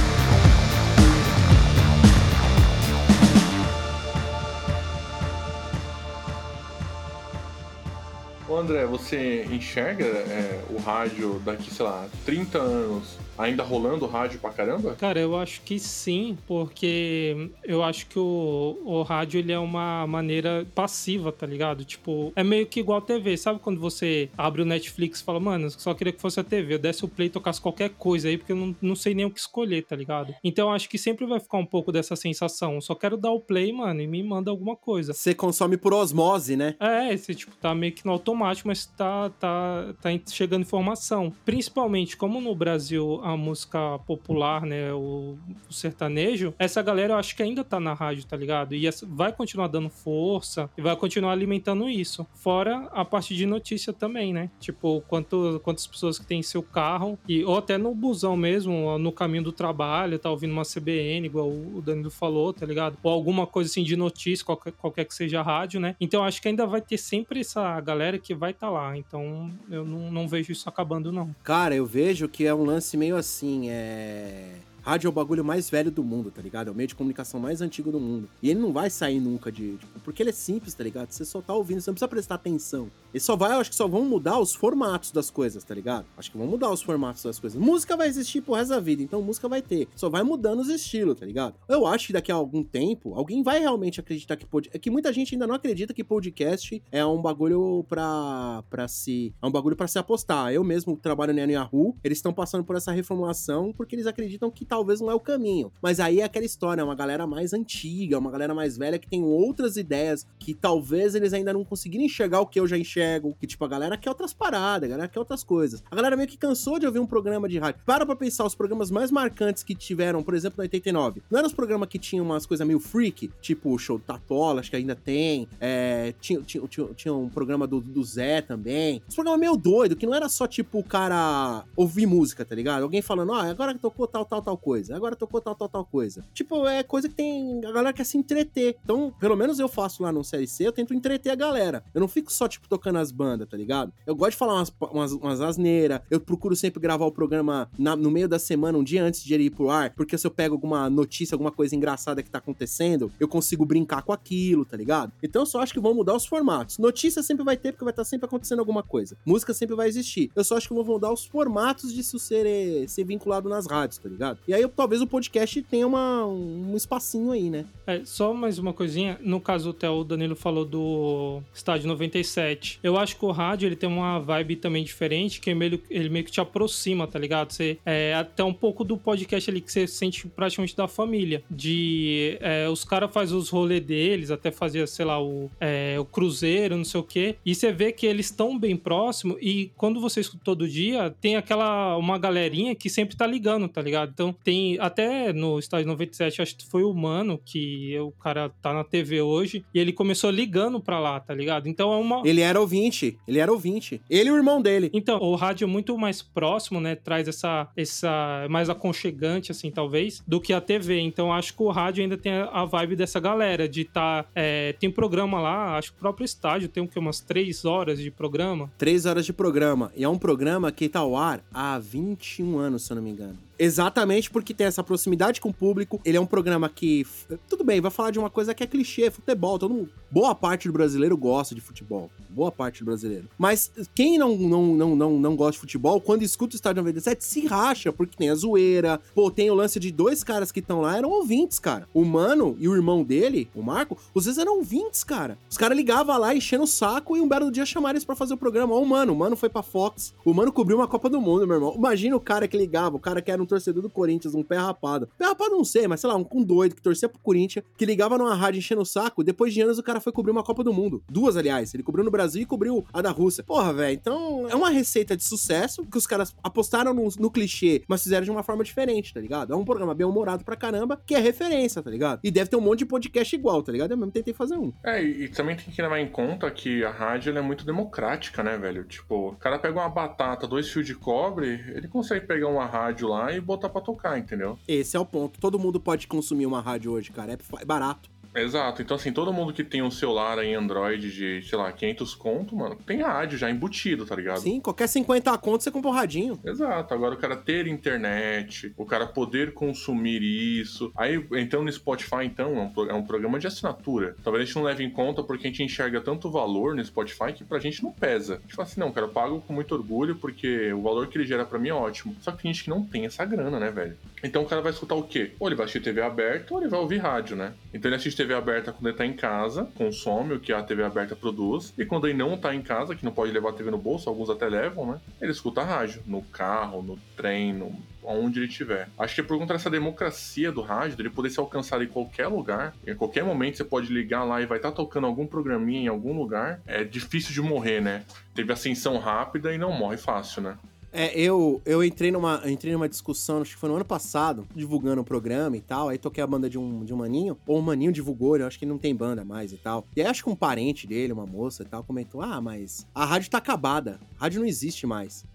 [8.58, 14.52] André, você enxerga é, o rádio daqui, sei lá, 30 anos ainda rolando rádio pra
[14.52, 14.96] caramba?
[14.96, 20.06] Cara, eu acho que sim, porque eu acho que o, o rádio ele é uma
[20.08, 21.84] maneira passiva, tá ligado?
[21.84, 23.38] Tipo, é meio que igual a TV.
[23.38, 26.76] Sabe quando você abre o Netflix e fala, mano, só queria que fosse a TV,
[26.76, 29.26] eu desse o play e tocasse qualquer coisa aí, porque eu não, não sei nem
[29.26, 30.34] o que escolher, tá ligado?
[30.44, 32.76] Então eu acho que sempre vai ficar um pouco dessa sensação.
[32.76, 35.14] Eu só quero dar o play, mano, e me manda alguma coisa.
[35.14, 36.76] Você consome por osmose, né?
[36.80, 41.34] É, esse tipo, tá meio que no automático, mas tá, tá, tá chegando informação.
[41.46, 45.38] Principalmente, como no Brasil a música popular, né, o,
[45.70, 48.74] o sertanejo, essa galera eu acho que ainda tá na rádio, tá ligado?
[48.76, 52.26] E essa- vai continuar dando força e vai continuar alimentando isso.
[52.36, 54.50] Fora a parte de notícia também, né?
[54.60, 59.12] Tipo, quanto, quantas pessoas que têm seu carro, e, ou até no busão mesmo, no
[59.12, 62.98] caminho do trabalho, tá ouvindo uma CBN, igual o Danilo falou, tá ligado?
[63.04, 65.96] Ou alguma coisa assim de notícia, qualquer, qualquer que seja a rádio, né?
[66.00, 68.98] Então acho que ainda vai ter sempre essa galera que vai estar lá.
[68.98, 71.36] Então eu não, não vejo isso acabando, não.
[71.44, 74.56] Cara, eu vejo que é um lance meio assim, é.
[74.84, 76.70] Rádio é o bagulho mais velho do mundo, tá ligado?
[76.70, 78.28] É o meio de comunicação mais antigo do mundo.
[78.42, 79.78] E ele não vai sair nunca de.
[79.78, 81.12] Tipo, porque ele é simples, tá ligado?
[81.12, 82.90] Você só tá ouvindo, você não precisa prestar atenção.
[83.14, 86.06] Ele só vai, acho que só vão mudar os formatos das coisas, tá ligado?
[86.18, 87.60] Acho que vão mudar os formatos das coisas.
[87.60, 89.88] Música vai existir pro resto da vida, então música vai ter.
[89.96, 91.56] Só vai mudando os estilos, tá ligado?
[91.68, 94.76] Eu acho que daqui a algum tempo, alguém vai realmente acreditar que podcast.
[94.76, 99.34] É que muita gente ainda não acredita que podcast é um bagulho pra, pra se.
[99.42, 100.54] É um bagulho pra se apostar.
[100.54, 104.64] Eu mesmo trabalho no Yahoo, eles estão passando por essa reformulação porque eles acreditam que
[104.64, 105.72] talvez não é o caminho.
[105.82, 109.10] Mas aí é aquela história, é uma galera mais antiga, uma galera mais velha que
[109.10, 113.01] tem outras ideias que talvez eles ainda não conseguiram enxergar o que eu já enxergo.
[113.40, 115.84] Que, tipo, a galera quer outras paradas, a galera quer outras coisas.
[115.90, 117.82] A galera meio que cansou de ouvir um programa de rádio.
[117.86, 121.22] Para pra pensar, os programas mais marcantes que tiveram, por exemplo, na 89.
[121.30, 124.60] Não eram os programas que tinham umas coisas meio freak, tipo o show do Tatola,
[124.60, 125.48] acho que ainda tem.
[125.60, 129.02] É, tinha, tinha, tinha, tinha um programa do, do Zé também.
[129.08, 132.84] Uns programas meio doido, que não era só, tipo, o cara ouvir música, tá ligado?
[132.84, 134.96] Alguém falando, ah, agora tocou tal, tal, tal coisa.
[134.96, 136.24] Agora tocou tal, tal, tal coisa.
[136.34, 137.60] Tipo, é coisa que tem.
[137.66, 138.78] A galera quer se entreter.
[138.84, 141.84] Então, pelo menos eu faço lá no CLC, eu tento entreter a galera.
[141.94, 143.92] Eu não fico só, tipo, tocando as bandas, tá ligado?
[144.06, 146.02] Eu gosto de falar umas, umas, umas asneiras.
[146.10, 149.34] Eu procuro sempre gravar o programa na- no meio da semana, um dia antes de
[149.34, 149.92] ele ir pro ar.
[149.96, 154.02] Porque se eu pego alguma notícia, alguma coisa engraçada que tá acontecendo, eu consigo brincar
[154.04, 155.12] com aquilo, tá ligado?
[155.22, 156.78] Então eu só acho que vão mudar os formatos.
[156.78, 159.16] Notícia sempre vai ter, porque vai estar sempre acontecendo alguma coisa.
[159.26, 160.32] Música sempre vai existir.
[160.36, 163.66] Eu só acho que vão mudar os formatos de isso ser, eh, ser vinculado nas
[163.68, 164.40] rádios, tá ligado?
[164.48, 167.66] E aí talvez o podcast tenha uma, um espacinho aí, né?
[167.88, 169.20] É, só mais uma coisinha.
[169.22, 172.80] No caso, até o Danilo falou do Estádio 97.
[172.84, 176.10] Eu acho que o rádio ele tem uma vibe também diferente, que é meio, ele
[176.10, 177.52] meio que te aproxima, tá ligado?
[177.52, 181.44] Você, é até um pouco do podcast ali que você sente praticamente da família.
[181.50, 186.06] De é, os caras fazem os rolês deles, até fazia, sei lá, o, é, o
[186.06, 187.36] cruzeiro, não sei o quê.
[187.46, 189.38] E você vê que eles estão bem próximos.
[189.42, 193.82] E quando você escuta todo dia, tem aquela uma galerinha que sempre tá ligando, tá
[193.82, 194.12] ligado?
[194.14, 198.74] Então tem até no estádio 97, acho que foi o Mano, que o cara tá
[198.74, 201.68] na TV hoje, e ele começou ligando pra lá, tá ligado?
[201.68, 202.22] Então é uma.
[202.26, 204.02] Ele era ouvinte, ele era ouvinte.
[204.10, 204.90] Ele e o irmão dele.
[204.94, 206.96] Então, o rádio é muito mais próximo, né?
[206.96, 211.00] Traz essa, essa mais aconchegante, assim, talvez, do que a TV.
[211.02, 213.84] Então, acho que o rádio ainda tem a vibe dessa galera, de.
[213.84, 216.98] Tá, é, tem programa lá, acho que o próprio estádio tem o quê?
[216.98, 218.72] Umas três horas de programa.
[218.78, 219.92] Três horas de programa.
[219.96, 223.10] E é um programa que tá ao ar há 21 anos, se eu não me
[223.10, 223.38] engano.
[223.64, 226.02] Exatamente porque tem essa proximidade com o público.
[226.04, 227.06] Ele é um programa que.
[227.48, 229.60] Tudo bem, vai falar de uma coisa que é clichê, futebol.
[229.60, 232.10] Todo mundo, boa parte do brasileiro gosta de futebol.
[232.28, 233.30] Boa parte do brasileiro.
[233.38, 237.24] Mas quem não, não, não, não, não gosta de futebol, quando escuta o Estádio 97,
[237.24, 239.00] se racha, porque tem a zoeira.
[239.14, 241.88] Pô, tem o lance de dois caras que estão lá, eram ouvintes, cara.
[241.94, 245.38] O Mano e o irmão dele, o Marco, os vezes eram ouvintes, cara.
[245.48, 248.34] Os caras ligavam lá enchendo o saco e um belo dia chamaram eles pra fazer
[248.34, 248.74] o programa.
[248.74, 250.16] Ó, o Mano, o Mano foi pra Fox.
[250.26, 251.76] O Mano cobriu uma Copa do Mundo, meu irmão.
[251.78, 254.58] Imagina o cara que ligava, o cara que era um torcedor do Corinthians, um pé
[254.58, 255.10] rapado.
[255.18, 257.86] Pé rapado não sei, mas sei lá, um, um doido que torcia pro Corinthians, que
[257.86, 259.24] ligava numa rádio enchendo o saco.
[259.24, 261.04] Depois de anos o cara foi cobrir uma Copa do Mundo.
[261.10, 261.74] Duas, aliás.
[261.74, 263.44] Ele cobriu no Brasil e cobriu a da Rússia.
[263.44, 263.94] Porra, velho.
[263.94, 268.24] Então é uma receita de sucesso que os caras apostaram no, no, clichê, mas fizeram
[268.24, 269.54] de uma forma diferente, tá ligado?
[269.54, 272.20] É um programa bem humorado pra caramba, que é referência, tá ligado?
[272.24, 273.92] E deve ter um monte de podcast igual, tá ligado?
[273.92, 274.72] Eu mesmo tentei fazer um.
[274.84, 278.44] É, e, e também tem que levar em conta que a rádio é muito democrática,
[278.44, 278.84] né, velho?
[278.84, 283.08] Tipo, o cara pega uma batata, dois fios de cobre, ele consegue pegar uma rádio
[283.08, 284.58] lá e botar pra tocar, entendeu?
[284.68, 285.40] Esse é o ponto.
[285.40, 287.34] Todo mundo pode consumir uma rádio hoje, cara.
[287.34, 288.10] É barato.
[288.36, 288.82] Exato.
[288.82, 292.56] Então, assim, todo mundo que tem um celular aí Android de, sei lá, 500 conto,
[292.56, 294.40] mano, tem rádio já embutido, tá ligado?
[294.40, 296.40] Sim, qualquer 50 conto você compra um radinho.
[296.44, 296.94] Exato.
[296.94, 300.92] Agora o cara ter internet, o cara poder consumir isso.
[300.96, 304.16] Aí, entrando no Spotify, então, é um, é um programa de assinatura.
[304.24, 307.34] Talvez a gente não leve em conta porque a gente enxerga tanto valor no Spotify
[307.34, 308.36] que pra gente não pesa.
[308.36, 311.18] A gente fala assim, não, cara, eu pago com muito orgulho porque o valor que
[311.18, 312.16] ele gera pra mim é ótimo.
[312.22, 313.98] Só que tem gente que não tem essa grana, né, velho?
[314.24, 315.32] Então o cara vai escutar o quê?
[315.40, 317.54] Ou ele vai assistir TV aberta ou ele vai ouvir rádio, né?
[317.74, 320.84] Então ele assiste TV aberta quando ele tá em casa, consome o que a TV
[320.84, 323.72] aberta produz, e quando ele não tá em casa, que não pode levar a TV
[323.72, 325.02] no bolso, alguns até levam, né?
[325.22, 328.90] Ele escuta rádio, no carro, no trem, no onde ele estiver.
[328.98, 332.28] Acho que é por conta dessa democracia do rádio, dele poder ser alcançado em qualquer
[332.28, 335.82] lugar, em qualquer momento você pode ligar lá e vai estar tá tocando algum programinha
[335.82, 338.04] em algum lugar, é difícil de morrer, né?
[338.34, 340.58] Teve ascensão rápida e não morre fácil, né?
[340.94, 345.02] É, eu, eu entrei numa, entrei numa discussão, acho que foi no ano passado, divulgando
[345.02, 345.90] o programa e tal.
[345.90, 348.60] Aí toquei a banda de um, de um maninho, ou o maninho divulgou, eu acho
[348.60, 349.86] que não tem banda mais e tal.
[349.96, 353.06] E aí acho que um parente dele, uma moça e tal, comentou: Ah, mas a
[353.06, 355.26] rádio tá acabada, a rádio não existe mais.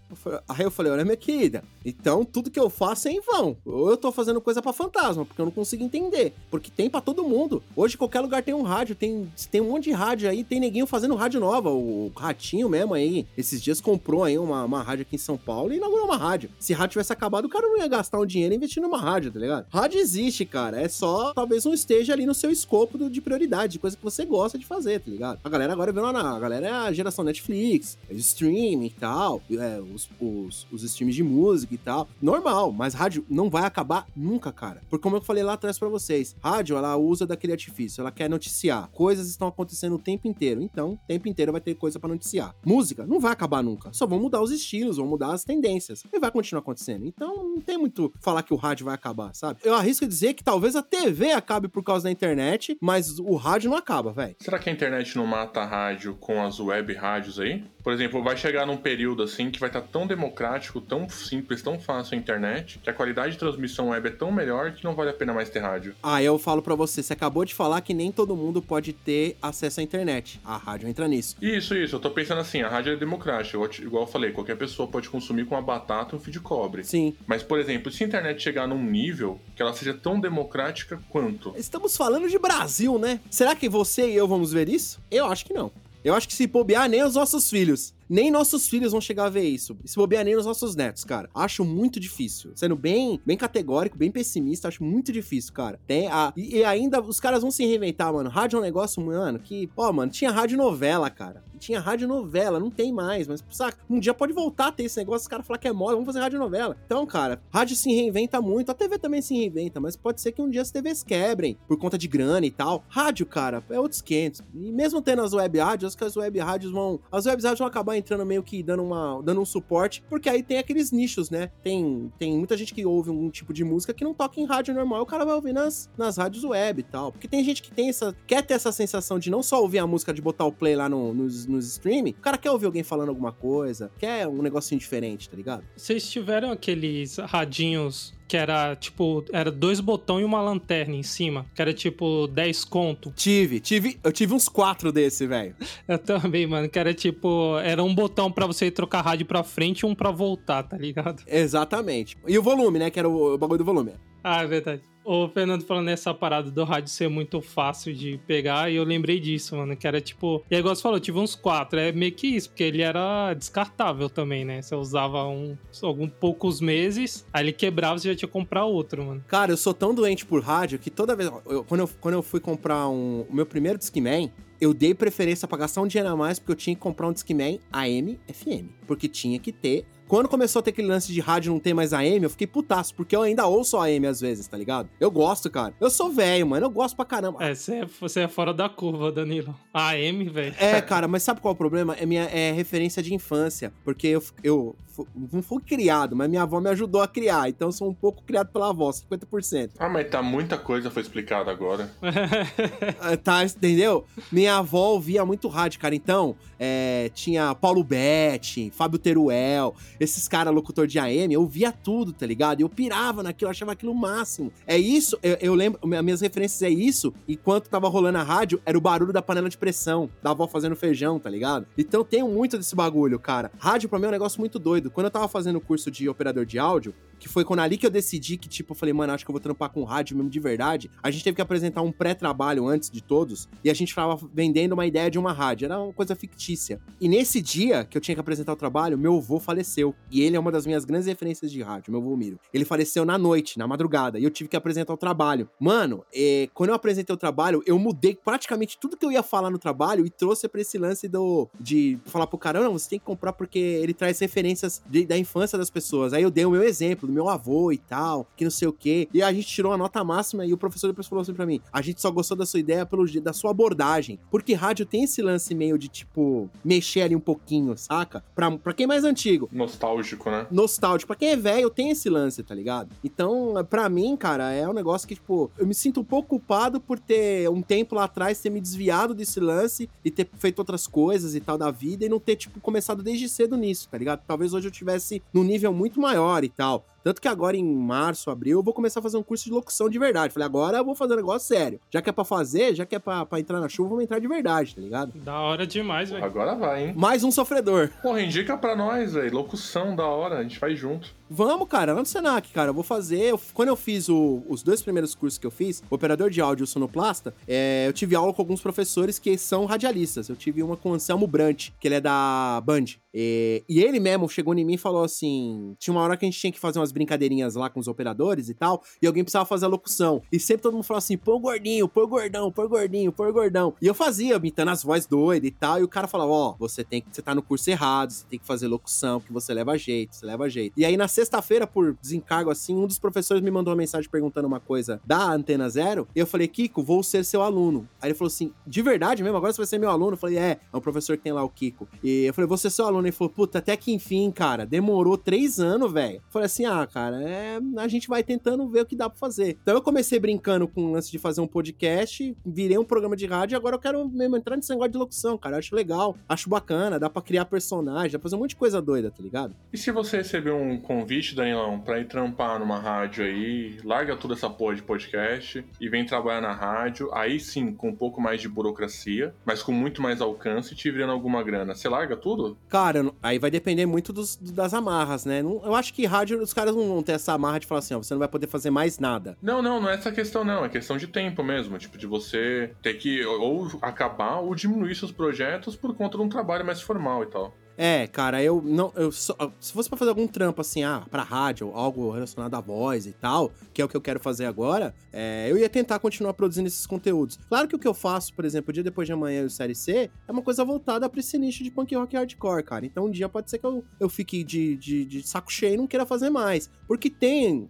[0.47, 3.57] Aí eu falei, olha, minha querida, então tudo que eu faço é em vão.
[3.65, 6.33] Ou eu tô fazendo coisa para fantasma, porque eu não consigo entender.
[6.49, 7.61] Porque tem para todo mundo.
[7.75, 10.87] Hoje qualquer lugar tem um rádio, tem, tem um monte de rádio aí, tem neguinho
[10.87, 11.69] fazendo rádio nova.
[11.69, 15.73] O Ratinho mesmo aí, esses dias comprou aí uma, uma rádio aqui em São Paulo
[15.73, 16.49] e inaugurou uma rádio.
[16.59, 19.39] Se rádio tivesse acabado, o cara não ia gastar um dinheiro investindo numa rádio, tá
[19.39, 19.65] ligado?
[19.69, 20.81] Rádio existe, cara.
[20.81, 24.25] É só talvez não esteja ali no seu escopo de prioridade, de coisa que você
[24.25, 25.39] gosta de fazer, tá ligado?
[25.43, 26.35] A galera agora vê lá na.
[26.35, 29.41] A galera é a geração Netflix, streaming e tal.
[29.51, 32.07] É, os, os, os streams de música e tal.
[32.21, 34.81] Normal, mas rádio não vai acabar nunca, cara.
[34.89, 38.29] Porque como eu falei lá atrás para vocês, rádio, ela usa daquele artifício, ela quer
[38.29, 38.89] noticiar.
[38.91, 40.61] Coisas estão acontecendo o tempo inteiro.
[40.61, 42.55] Então, o tempo inteiro vai ter coisa para noticiar.
[42.63, 43.91] Música não vai acabar nunca.
[43.91, 46.03] Só vão mudar os estilos, vão mudar as tendências.
[46.13, 47.05] E vai continuar acontecendo.
[47.05, 49.59] Então, não tem muito falar que o rádio vai acabar, sabe?
[49.63, 53.69] Eu arrisco dizer que talvez a TV acabe por causa da internet, mas o rádio
[53.69, 54.35] não acaba, velho.
[54.39, 57.63] Será que a internet não mata a rádio com as web rádios aí?
[57.87, 61.61] Por exemplo, vai chegar num período assim que vai estar tá tão democrático, tão simples,
[61.61, 64.93] tão fácil a internet, que a qualidade de transmissão web é tão melhor que não
[64.93, 65.95] vale a pena mais ter rádio.
[66.03, 69.37] Ah, eu falo para você, você acabou de falar que nem todo mundo pode ter
[69.41, 70.37] acesso à internet.
[70.43, 71.37] A rádio entra nisso.
[71.41, 71.95] Isso, isso.
[71.95, 73.57] Eu tô pensando assim, a rádio é democrática.
[73.81, 76.83] Igual eu falei, qualquer pessoa pode consumir com uma batata e um fio de cobre.
[76.83, 77.15] Sim.
[77.25, 81.53] Mas, por exemplo, se a internet chegar num nível que ela seja tão democrática quanto.
[81.55, 83.21] Estamos falando de Brasil, né?
[83.31, 84.99] Será que você e eu vamos ver isso?
[85.09, 85.71] Eu acho que não.
[86.07, 87.93] Eu acho que se bobear, nem os nossos filhos.
[88.09, 89.77] Nem nossos filhos vão chegar a ver isso.
[89.85, 91.29] Se bobear nem os nossos netos, cara.
[91.33, 92.51] Acho muito difícil.
[92.55, 95.79] Sendo bem, bem categórico, bem pessimista, acho muito difícil, cara.
[95.85, 98.29] Tem a, e, e ainda os caras vão se reinventar, mano.
[98.29, 101.43] Rádio é um negócio, mano, que, ó, mano, tinha rádio novela, cara.
[101.57, 103.79] Tinha rádio novela, não tem mais, mas, saca?
[103.89, 106.05] Um dia pode voltar a ter esse negócio, os caras falar que é moda, vamos
[106.05, 106.77] fazer rádio novela.
[106.85, 110.41] Então, cara, rádio se reinventa muito, a TV também se reinventa, mas pode ser que
[110.41, 112.83] um dia as TVs quebrem por conta de grana e tal.
[112.87, 114.43] Rádio, cara, é outros 500.
[114.53, 116.99] E mesmo tendo as web rádios, acho que as web rádios vão.
[117.11, 120.43] As web rádios vão acabar entrando meio que dando, uma, dando um suporte, porque aí
[120.43, 121.49] tem aqueles nichos, né?
[121.63, 124.73] Tem, tem muita gente que ouve um tipo de música que não toca em rádio
[124.73, 127.11] normal, o cara vai ouvir nas, nas rádios web e tal.
[127.11, 128.15] Porque tem gente que tem essa.
[128.25, 130.89] quer ter essa sensação de não só ouvir a música, de botar o play lá
[130.89, 134.79] no, nos, nos streaming, o cara quer ouvir alguém falando alguma coisa, quer um negocinho
[134.79, 135.63] diferente, tá ligado?
[135.75, 141.45] Vocês tiveram aqueles radinhos que era tipo, era dois botões e uma lanterna em cima,
[141.55, 143.13] que era tipo 10 conto.
[143.15, 145.55] Tive, tive, eu tive uns quatro desse, velho.
[145.87, 149.81] Eu também, mano, que era tipo, era um botão para você trocar rádio pra frente
[149.81, 151.23] e um pra voltar, tá ligado?
[151.25, 152.17] Exatamente.
[152.27, 153.93] E o volume, né, que era o, o bagulho do volume.
[154.23, 154.81] Ah, é verdade.
[155.09, 159.21] O Fernando falando nessa parada do rádio ser muito fácil de pegar, e eu lembrei
[159.21, 160.43] disso, mano, que era tipo.
[160.51, 161.79] E aí, igual você falou, tive uns quatro.
[161.79, 164.61] É meio que isso, porque ele era descartável também, né?
[164.61, 168.65] Você usava um, alguns poucos meses, aí ele quebrava e você já tinha que comprar
[168.65, 169.23] outro, mano.
[169.27, 171.31] Cara, eu sou tão doente por rádio que toda vez.
[171.45, 175.47] eu- quando, eu, quando eu fui comprar um, o meu primeiro Discman, eu dei preferência
[175.47, 178.71] pra gastar um dinheiro a mais porque eu tinha que comprar um Discman AM FM.
[178.85, 179.85] Porque tinha que ter.
[180.07, 182.95] Quando começou a ter aquele lance de rádio não ter mais AM, eu fiquei putaço,
[182.95, 184.89] porque eu ainda ouço AM às vezes, tá ligado?
[184.99, 185.73] Eu gosto, cara.
[185.79, 186.65] Eu sou velho, mano.
[186.65, 187.43] Eu gosto pra caramba.
[187.43, 189.53] É, você é, você é fora da curva, Danilo.
[189.73, 190.55] AM, velho.
[190.57, 191.95] É, cara, mas sabe qual é o problema?
[191.99, 193.73] É minha é referência de infância.
[193.83, 194.75] Porque eu, eu
[195.15, 197.49] não fui criado, mas minha avó me ajudou a criar.
[197.49, 199.71] Então eu sou um pouco criado pela avó, 50%.
[199.79, 201.89] Ah, mas tá muita coisa foi explicada agora.
[202.99, 204.05] Ah, Tá, entendeu?
[204.31, 205.95] Minha avó ouvia muito rádio, cara.
[205.95, 212.13] Então, é, tinha Paulo Betti, Fábio Teruel, esses caras locutor de AM, eu via tudo,
[212.13, 212.61] tá ligado?
[212.61, 214.51] Eu pirava naquilo, eu achava aquilo o máximo.
[214.65, 218.61] É isso, eu, eu lembro, minha- minhas referências é isso, enquanto tava rolando a rádio,
[218.65, 221.65] era o barulho da panela de pressão, da avó fazendo feijão, tá ligado?
[221.77, 223.51] Então tenho muito desse bagulho, cara.
[223.57, 224.86] Rádio pra mim é um negócio muito doido.
[224.91, 227.85] Quando eu tava fazendo o curso de operador de áudio, que foi quando ali que
[227.85, 230.29] eu decidi que, tipo, eu falei, mano, acho que eu vou trampar com rádio mesmo
[230.29, 230.89] de verdade.
[231.01, 234.73] A gente teve que apresentar um pré-trabalho antes de todos, e a gente tava vendendo
[234.73, 235.65] uma ideia de uma rádio.
[235.65, 236.79] Era uma coisa fictícia.
[236.99, 239.93] E nesse dia que eu tinha que apresentar o trabalho, meu avô faleceu.
[240.11, 242.39] E ele é uma das minhas grandes referências de rádio, meu avô Miro.
[242.53, 245.49] Ele faleceu na noite, na madrugada, e eu tive que apresentar o trabalho.
[245.59, 249.49] Mano, é, quando eu apresentei o trabalho, eu mudei praticamente tudo que eu ia falar
[249.49, 252.99] no trabalho e trouxe pra esse lance do de falar pro cara, não, você tem
[252.99, 256.13] que comprar porque ele traz referências de- da infância das pessoas.
[256.13, 258.73] Aí eu dei o meu exemplo do meu avô e tal, que não sei o
[258.73, 259.07] quê.
[259.13, 261.59] E a gente tirou a nota máxima e o professor depois falou assim pra mim:
[261.71, 264.19] a gente só gostou da sua ideia pelo da sua abordagem.
[264.29, 268.23] Porque rádio tem esse lance meio de, tipo, mexer ali um pouquinho, saca?
[268.35, 270.45] Pra, pra quem é mais antigo Nostálgico, né?
[270.51, 271.07] nostálgico.
[271.07, 272.89] Pra quem é velho, tem esse lance, tá ligado?
[273.03, 276.79] Então, pra mim, cara, é um negócio que, tipo, eu me sinto um pouco culpado
[276.81, 280.85] por ter, um tempo lá atrás, ter me desviado desse lance e ter feito outras
[280.85, 284.21] coisas e tal da vida e não ter, tipo, começado desde cedo nisso, tá ligado?
[284.27, 286.85] Talvez hoje eu tivesse num nível muito maior e tal.
[287.07, 289.87] Tanto que agora, em março, abril, eu vou começar a fazer um curso de locução
[289.87, 290.33] de verdade.
[290.33, 291.79] Falei, agora eu vou fazer um negócio sério.
[291.89, 294.19] Já que é pra fazer, já que é pra, pra entrar na chuva, vamos entrar
[294.19, 295.13] de verdade, tá ligado?
[295.15, 296.21] Da hora demais, velho.
[296.21, 296.93] Agora vai, hein?
[296.97, 297.91] Mais um sofredor.
[298.01, 299.33] Porra, indica pra nós, velho.
[299.33, 301.15] Locução da hora, a gente faz junto.
[301.29, 302.69] Vamos, cara, lá no Senac, cara.
[302.69, 303.17] Eu vou fazer.
[303.21, 306.63] eu- quando eu fiz o- os dois primeiros cursos que eu fiz, operador de áudio
[306.63, 310.29] e sonoplasta, é, eu tive aula com alguns professores que são radialistas.
[310.29, 312.85] Eu tive uma com o Anselmo Brant, que ele é da Band.
[313.13, 316.27] E, e ele mesmo chegou em mim e falou assim: tinha uma hora que a
[316.29, 319.45] gente tinha que fazer umas brincadeirinhas lá com os operadores e tal, e alguém precisava
[319.45, 320.21] fazer a locução.
[320.31, 323.73] E sempre todo mundo falava assim: o gordinho, o gordão, o gordinho, o gordão.
[323.81, 326.83] E eu fazia, imitando as vozes doidas e tal, e o cara falava: ó, você
[326.83, 327.07] tem que.
[327.11, 330.25] Você tá no curso errado, você tem que fazer locução, que você leva jeito, você
[330.25, 330.73] leva jeito.
[330.77, 334.47] E aí na sexta-feira, por desencargo assim, um dos professores me mandou uma mensagem perguntando
[334.47, 337.87] uma coisa da Antena Zero, eu falei: Kiko, vou ser seu aluno.
[337.99, 339.37] Aí ele falou assim: de verdade mesmo?
[339.37, 340.13] Agora você vai ser meu aluno?
[340.13, 341.87] Eu falei: é, é um professor que tem lá o Kiko.
[342.03, 343.07] E eu falei: vou ser seu aluno.
[343.07, 346.21] Ele falou: puta, até que enfim, cara, demorou três anos, velho.
[346.29, 349.57] Falei assim: ah, cara, é, a gente vai tentando ver o que dá pra fazer.
[349.61, 353.25] Então eu comecei brincando com o lance de fazer um podcast, virei um programa de
[353.25, 355.55] rádio, e agora eu quero mesmo entrar nesse negócio de locução, cara.
[355.55, 358.55] Eu acho legal, acho bacana, dá pra criar personagem, dá pra fazer um monte de
[358.55, 359.55] coisa doida, tá ligado?
[359.73, 364.33] E se você receber um convite, Danilão, pra ir trampar numa rádio aí, larga toda
[364.33, 368.41] essa porra de podcast e vem trabalhar na rádio, aí sim, com um pouco mais
[368.41, 371.73] de burocracia, mas com muito mais alcance, te virando alguma grana.
[371.73, 372.57] Você larga tudo?
[372.69, 375.41] Cara, aí vai depender muito dos- das amarras, né?
[375.41, 377.97] Eu acho que rádio, os caras não vão ter essa amarra de falar assim, ó,
[377.97, 379.37] você não vai poder fazer mais nada.
[379.41, 380.65] Não, não, não é essa questão, não.
[380.65, 381.77] É questão de tempo mesmo.
[381.77, 386.29] Tipo, de você ter que ou acabar ou diminuir seus projetos por conta de um
[386.29, 387.53] trabalho mais formal e tal.
[387.79, 388.91] É, cara, eu não.
[388.95, 392.59] Eu só- se fosse pra fazer algum trampo assim, ah, pra rádio, algo relacionado à
[392.59, 395.99] voz e tal, que é o que eu quero fazer agora, é, eu ia tentar
[395.99, 397.37] continuar produzindo esses conteúdos.
[397.47, 399.49] Claro que o que eu faço, por exemplo, o dia depois de amanhã e o
[399.49, 402.83] Série C, é uma coisa voltada pra esse nicho de punk rock hardcore, cara.
[402.83, 405.77] Então um dia pode ser que eu, eu fique de, de, de saco cheio e
[405.77, 406.71] não queira fazer mais.
[406.87, 407.69] Porque tem,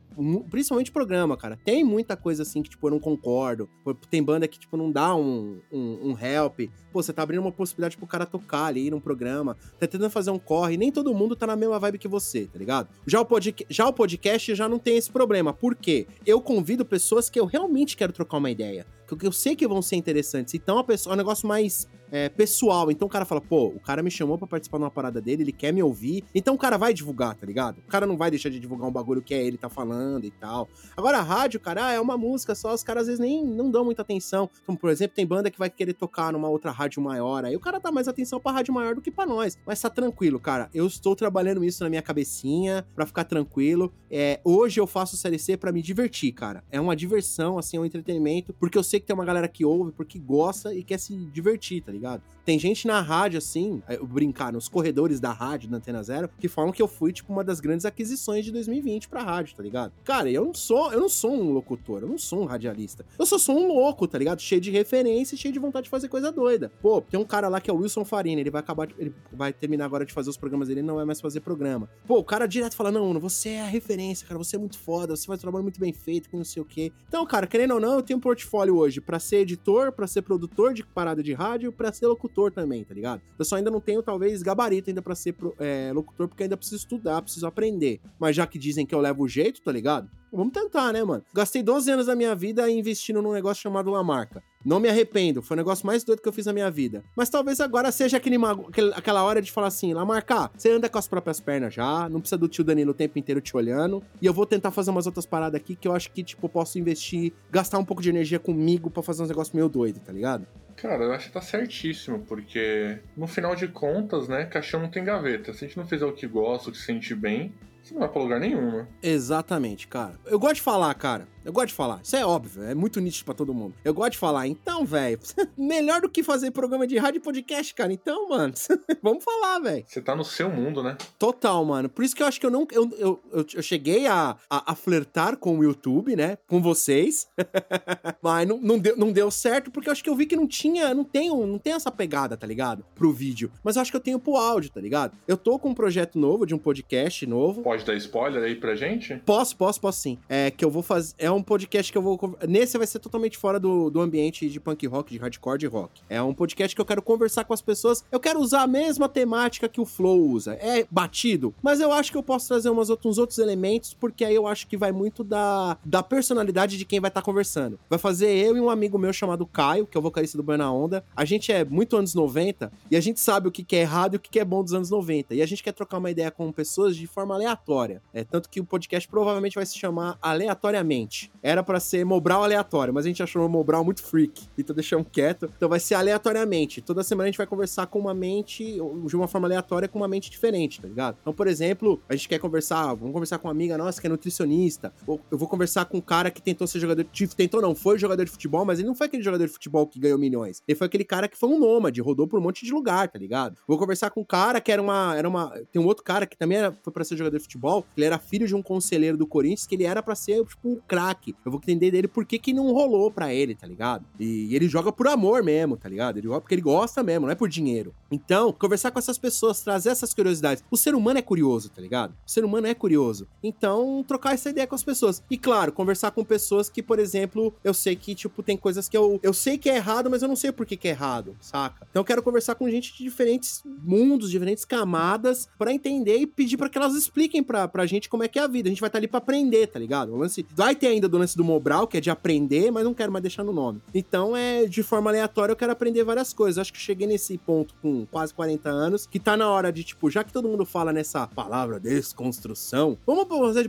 [0.50, 3.70] principalmente programa, cara, tem muita coisa assim que, tipo, eu não concordo.
[4.10, 6.62] Tem banda que, tipo, não dá um, um, um help.
[6.92, 10.32] Pô, você tá abrindo uma possibilidade pro cara tocar ali num programa, tá tentando fazer
[10.32, 12.90] um corre, nem todo mundo tá na mesma vibe que você, tá ligado?
[13.06, 13.28] Já o,
[13.70, 15.54] já o podcast já não tem esse problema.
[15.54, 16.08] Por quê?
[16.26, 18.86] Eu convido pessoas que eu realmente quero trocar uma ideia.
[19.08, 20.54] Que eu sei que vão ser interessantes.
[20.54, 22.90] Então a pessoa, é um negócio mais é, pessoal.
[22.92, 25.44] Então o cara fala, pô, o cara me chamou pra participar de uma parada dele,
[25.44, 26.24] ele quer me ouvir.
[26.34, 27.80] Então o cara vai divulgar, tá ligado?
[27.80, 30.32] O cara não vai deixar de divulgar um bagulho que é ele tá falando e
[30.32, 30.68] tal.
[30.96, 33.70] Agora a rádio, cara, ah, é uma música só, os caras às vezes nem não
[33.70, 34.50] dão muita atenção.
[34.66, 37.46] Como, por exemplo, tem banda que vai querer tocar numa outra rádio maior.
[37.46, 39.58] Aí o cara dá mais atenção pra rádio maior do que pra nós.
[39.66, 40.70] Mas tá tranquilo, cara.
[40.74, 43.92] Eu estou trabalhando isso na minha cabecinha pra ficar tranquilo.
[44.10, 46.64] É, hoje eu faço Série C pra me divertir, cara.
[46.72, 48.54] É uma diversão, assim, é um entretenimento.
[48.54, 51.82] Porque eu sei que tem uma galera que ouve, porque gosta e quer se divertir,
[51.82, 51.97] tá ligado?
[52.46, 56.48] Tem gente na rádio, assim, eu brincar, nos corredores da rádio, da Antena Zero, que
[56.48, 59.92] falam que eu fui, tipo, uma das grandes aquisições de 2020 pra rádio, tá ligado?
[60.04, 63.06] Cara, eu não sou, eu não sou um locutor, eu não sou um radialista.
[63.20, 64.42] Eu só sou um louco, tá ligado?
[64.42, 66.72] Cheio de referência cheio de vontade de fazer coisa doida.
[66.82, 69.54] Pô, tem um cara lá que é o Wilson Farina, ele vai acabar, ele vai
[69.54, 71.90] terminar agora de fazer os programas dele, ele não vai mais fazer programa.
[72.06, 74.78] Pô, o cara direto fala, não, Uno, você é a referência, cara, você é muito
[74.78, 76.92] foda, você faz um trabalho muito bem feito, que não sei o quê.
[77.08, 80.22] Então, cara, querendo ou não, eu tenho um portfólio hoje pra ser editor, pra ser
[80.22, 83.22] produtor de parada de rádio, pra ser locutor também, tá ligado?
[83.38, 86.78] Eu só ainda não tenho, talvez, gabarito ainda pra ser é, locutor, porque ainda preciso
[86.78, 88.00] estudar, preciso aprender.
[88.20, 90.10] Mas já que dizem que eu levo o jeito, tá ligado?
[90.32, 91.24] Vamos tentar, né, mano?
[91.34, 94.44] Gastei 12 anos da minha vida investindo num negócio chamado Lamarca.
[94.66, 97.02] Não me arrependo, foi o negócio mais doido que eu fiz na minha vida.
[97.16, 98.36] Mas talvez agora seja aquele,
[98.68, 102.20] aquele- aquela hora de falar assim, Lamarca, você anda com as próprias pernas já, não
[102.20, 104.04] precisa do tio Danilo o tempo inteiro te olhando.
[104.22, 106.78] E eu vou tentar fazer umas outras paradas aqui que eu acho que, tipo, posso
[106.78, 110.46] investir, gastar um pouco de energia comigo pra fazer uns negócios meio doido, tá ligado?
[110.78, 115.04] Cara, eu acho que tá certíssimo, porque no final de contas, né, caixão não tem
[115.04, 115.52] gaveta.
[115.52, 117.52] Se a gente não fizer o que gosta, o que sente bem,
[117.84, 118.88] você não vai pra lugar nenhum, né?
[119.02, 120.20] Exatamente, cara.
[120.26, 121.28] Eu gosto de falar, cara.
[121.48, 122.02] Eu gosto de falar.
[122.04, 123.74] Isso é óbvio, é muito nítido pra todo mundo.
[123.82, 124.46] Eu gosto de falar.
[124.48, 125.18] Então, velho,
[125.58, 127.94] melhor do que fazer programa de rádio e podcast, cara.
[127.94, 128.54] Então, mano,
[129.02, 129.86] vamos falar, velho.
[129.88, 130.98] Você tá no seu mundo, né?
[131.18, 131.88] Total, mano.
[131.88, 132.68] Por isso que eu acho que eu não.
[132.70, 136.38] Eu, eu, eu, eu cheguei a, a, a flertar com o YouTube, né?
[136.48, 137.30] Com vocês.
[138.22, 140.48] Mas não, não, deu, não deu certo, porque eu acho que eu vi que não
[140.48, 140.94] tinha.
[140.94, 142.84] Não tenho, não tem essa pegada, tá ligado?
[142.94, 143.50] Pro vídeo.
[143.64, 145.16] Mas eu acho que eu tenho pro áudio, tá ligado?
[145.26, 147.62] Eu tô com um projeto novo, de um podcast novo.
[147.62, 149.16] Pode dar spoiler aí pra gente?
[149.26, 150.20] Posso, posso, posso sim.
[150.28, 151.16] É que eu vou fazer.
[151.18, 152.38] É um podcast que eu vou.
[152.48, 156.02] Nesse vai ser totalmente fora do, do ambiente de punk rock, de hardcore de rock.
[156.10, 158.04] É um podcast que eu quero conversar com as pessoas.
[158.12, 160.54] Eu quero usar a mesma temática que o Flow usa.
[160.56, 164.36] É batido, mas eu acho que eu posso trazer umas uns outros elementos, porque aí
[164.36, 167.80] eu acho que vai muito da, da personalidade de quem vai estar conversando.
[167.90, 170.72] Vai fazer eu e um amigo meu chamado Caio, que é o vocalista do Buena
[170.72, 171.04] Onda.
[171.16, 174.14] A gente é muito anos 90 e a gente sabe o que que é errado
[174.14, 175.36] e o que que é bom dos anos 90.
[175.36, 178.02] E a gente quer trocar uma ideia com pessoas de forma aleatória.
[178.14, 181.27] É tanto que o podcast provavelmente vai se chamar Aleatoriamente.
[181.42, 185.08] Era pra ser Mobral aleatório, mas a gente achou o Mobral muito freak, então deixamos
[185.12, 185.50] quieto.
[185.56, 186.82] Então vai ser aleatoriamente.
[186.82, 188.64] Toda semana a gente vai conversar com uma mente,
[189.06, 191.18] de uma forma aleatória, com uma mente diferente, tá ligado?
[191.22, 194.10] Então, por exemplo, a gente quer conversar, vamos conversar com uma amiga nossa que é
[194.10, 194.94] nutricionista.
[195.06, 197.98] Ou eu vou conversar com um cara que tentou ser jogador de tentou não, foi
[198.00, 200.62] jogador de futebol, mas ele não foi aquele jogador de futebol que ganhou milhões.
[200.68, 203.20] Ele foi aquele cara que foi um nômade, rodou por um monte de lugar, tá
[203.20, 203.58] ligado?
[203.68, 206.38] Vou conversar com um cara que era uma era uma tem um outro cara que
[206.38, 209.28] também era, foi pra ser jogador de futebol, ele era filho de um conselheiro do
[209.28, 211.07] Corinthians que ele era pra ser tipo um craque.
[211.46, 214.06] Eu vou entender dele por que que não rolou pra ele, tá ligado?
[214.20, 216.18] E, ele joga por amor mesmo, tá ligado?
[216.18, 217.94] Ele joga porque ele gosta mesmo, não é por dinheiro.
[218.12, 220.64] Então, conversar com essas pessoas, trazer essas curiosidades.
[220.72, 222.12] O ser humano é curioso, tá ligado?
[222.26, 223.28] O ser humano é curioso.
[223.44, 225.24] Então, trocar essa ideia com as pessoas.
[225.30, 228.98] E claro, conversar com pessoas que, por exemplo, eu sei que, tipo, tem coisas que
[228.98, 231.36] eu, eu sei que é errado, mas eu não sei por que, que é errado,
[231.40, 231.88] saca?
[231.90, 236.58] Então eu quero conversar com gente de diferentes mundos, diferentes camadas, pra entender e pedir
[236.58, 238.70] pra que elas expliquem pra, pra gente como é que é a vida.
[238.70, 240.14] A gente vai estar ali pra aprender, tá ligado?
[240.14, 242.94] O lance, vai ter ainda do lance do Mobral, que é de aprender, mas não
[242.94, 243.82] quero mais deixar no nome.
[243.94, 246.58] Então é de forma aleatória, eu quero aprender várias coisas.
[246.60, 250.10] Acho que cheguei nesse ponto com quase 40 anos, que tá na hora de, tipo,
[250.10, 253.26] já que todo mundo fala nessa palavra desconstrução, vamos,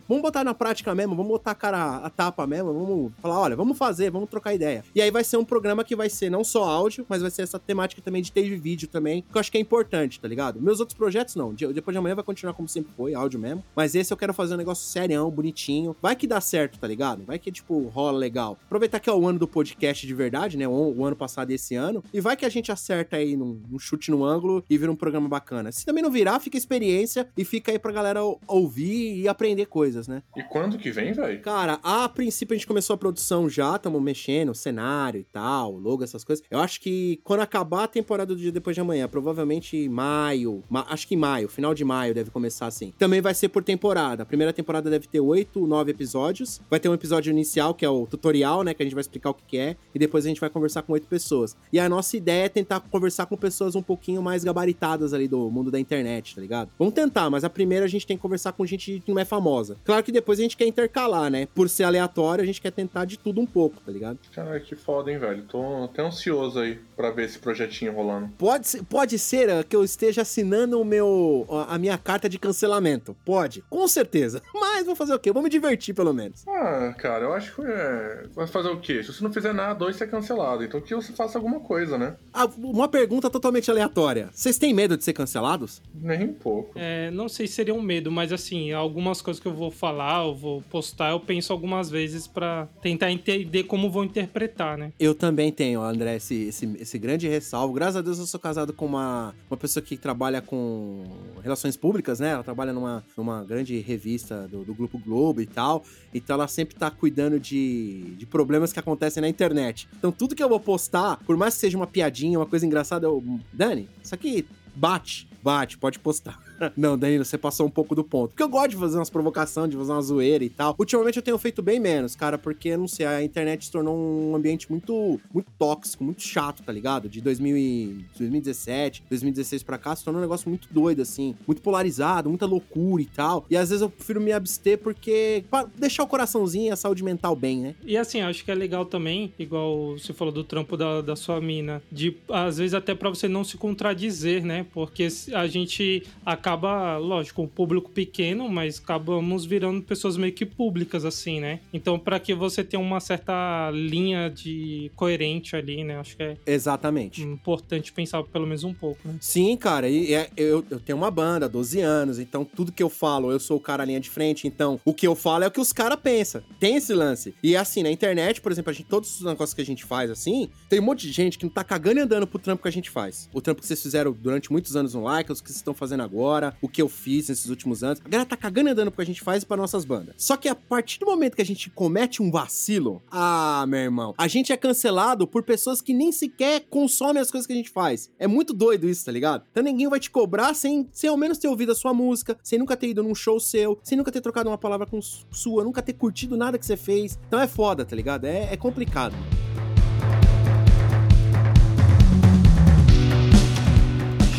[0.08, 3.56] vamos botar na prática mesmo, vamos botar a cara a tapa mesmo, vamos falar, olha,
[3.56, 4.84] vamos fazer, vamos trocar ideia.
[4.94, 7.42] E aí vai ser um programa que vai ser não só áudio, mas vai ser
[7.42, 10.60] essa temática também de ter vídeo também, que eu acho que é importante, tá ligado?
[10.60, 13.64] Meus outros projetos não, de- depois de amanhã vai continuar como sempre foi, áudio mesmo,
[13.76, 17.17] mas esse eu quero fazer um negócio serião, bonitinho, vai que dá certo, tá ligado?
[17.24, 18.58] Vai que, tipo, rola legal.
[18.66, 20.66] Aproveitar que é o ano do podcast de verdade, né?
[20.68, 22.02] O, o ano passado e esse ano.
[22.12, 25.28] E vai que a gente acerta aí num, chute no ângulo e vira um programa
[25.28, 25.70] bacana.
[25.72, 29.66] Se também não virar, fica experiência e fica aí pra galera ou- ouvir e aprender
[29.66, 30.22] coisas, né?
[30.36, 31.40] E quando que vem, velho?
[31.42, 36.02] Cara, a princípio a gente começou a produção já, estamos mexendo, cenário e tal, logo,
[36.04, 36.44] essas coisas.
[36.50, 40.62] Eu acho que quando acabar a temporada do dia depois de amanhã, provavelmente em maio,
[40.68, 42.92] ma- acho que em maio, final de maio deve começar assim.
[42.98, 44.22] Também vai ser por temporada.
[44.22, 46.60] A primeira temporada deve ter oito, nove episódios.
[46.70, 49.30] Vai ter um episódio inicial, que é o tutorial, né, que a gente vai explicar
[49.30, 51.56] o que que é, e depois a gente vai conversar com oito pessoas.
[51.72, 55.50] E a nossa ideia é tentar conversar com pessoas um pouquinho mais gabaritadas ali do
[55.50, 56.70] mundo da internet, tá ligado?
[56.78, 59.24] Vamos tentar, mas a primeira a gente tem que conversar com gente que não é
[59.24, 59.76] famosa.
[59.84, 61.46] Claro que depois a gente quer intercalar, né?
[61.54, 64.18] Por ser aleatório, a gente quer tentar de tudo um pouco, tá ligado?
[64.34, 65.44] Caralho, que foda, hein, velho?
[65.44, 68.28] Tô até ansioso aí pra ver esse projetinho rolando.
[68.36, 72.28] Pode ser, pode ser eh, que eu esteja assinando o meu, a a minha carta
[72.28, 73.16] de cancelamento.
[73.24, 74.42] Pode, com certeza.
[74.52, 75.30] Mas vou fazer o quê?
[75.30, 76.44] Vou me divertir, pelo menos.
[76.48, 78.26] Ah, cara, eu acho que é.
[78.34, 79.02] Vai fazer o quê?
[79.02, 80.64] Se você não fizer nada, hoje você é cancelado.
[80.64, 82.16] Então que você faça alguma coisa, né?
[82.34, 84.28] Ah, uma pergunta totalmente aleatória.
[84.32, 85.80] Vocês têm medo de ser cancelados?
[85.94, 86.72] Nem um pouco.
[86.74, 90.26] É, não sei se seria um medo, mas assim, algumas coisas que eu vou falar,
[90.26, 94.92] eu vou postar, eu penso algumas vezes pra tentar entender como vou interpretar, né?
[94.98, 97.72] Eu também tenho, André, esse, esse, esse grande ressalvo.
[97.72, 101.04] Graças a Deus eu sou casado com uma, uma pessoa que trabalha com
[101.42, 102.30] relações públicas, né?
[102.30, 105.84] Ela trabalha numa, numa grande revista do, do Grupo Globo e tal.
[106.12, 109.88] Então ela sempre tá cuidando de, de problemas que acontecem na internet.
[109.98, 113.06] Então tudo que eu vou postar, por mais que seja uma piadinha, uma coisa engraçada,
[113.06, 113.22] eu.
[113.52, 115.28] Dani, isso aqui bate.
[115.42, 116.47] Bate, pode postar.
[116.76, 118.30] Não, Danilo, você passou um pouco do ponto.
[118.30, 120.74] Porque eu gosto de fazer umas provocações, de fazer uma zoeira e tal.
[120.78, 124.34] Ultimamente eu tenho feito bem menos, cara, porque, não sei, a internet se tornou um
[124.34, 127.08] ambiente muito, muito tóxico, muito chato, tá ligado?
[127.08, 131.34] De 2000 e 2017, 2016 pra cá, se tornou um negócio muito doido, assim.
[131.46, 133.44] Muito polarizado, muita loucura e tal.
[133.50, 135.44] E às vezes eu prefiro me abster porque...
[135.50, 137.74] pra deixar o coraçãozinho e a saúde mental bem, né?
[137.84, 141.40] E assim, acho que é legal também, igual você falou do trampo da, da sua
[141.40, 144.66] mina, de às vezes até pra você não se contradizer, né?
[144.72, 151.04] Porque a gente acaba, lógico, um público pequeno, mas acabamos virando pessoas meio que públicas,
[151.04, 151.60] assim, né?
[151.72, 155.98] Então, pra que você tenha uma certa linha de coerente ali, né?
[155.98, 157.22] Acho que é Exatamente.
[157.22, 159.16] importante pensar pelo menos um pouco, né?
[159.20, 162.88] Sim, cara, e é- eu, eu tenho uma banda, 12 anos, então tudo que eu
[162.90, 165.50] falo, eu sou o cara linha de frente, então o que eu falo é o
[165.50, 166.42] que os caras pensam.
[166.60, 167.34] Tem esse lance.
[167.42, 170.10] E assim, na internet, por exemplo, a gente, todos os negócios que a gente faz
[170.10, 172.68] assim, tem um monte de gente que não tá cagando e andando pro trampo que
[172.68, 173.28] a gente faz.
[173.32, 176.02] O trampo que vocês fizeram durante muitos anos no like, os que vocês estão fazendo
[176.02, 178.00] agora, o que eu fiz nesses últimos anos.
[178.04, 180.14] A galera tá cagando e andando pro que a gente faz e pra nossas bandas.
[180.16, 184.14] Só que a partir do momento que a gente comete um vacilo, ah, meu irmão,
[184.16, 187.70] a gente é cancelado por pessoas que nem sequer consomem as coisas que a gente
[187.70, 188.10] faz.
[188.18, 189.44] É muito doido isso, tá ligado?
[189.50, 192.58] Então ninguém vai te cobrar sem, sem ao menos ter ouvido a sua música, sem
[192.58, 195.64] nunca ter ido num show seu, sem nunca ter trocado uma palavra com su- sua,
[195.64, 197.18] nunca ter curtido nada que você fez.
[197.26, 198.24] Então é foda, tá ligado?
[198.24, 199.14] É, é complicado.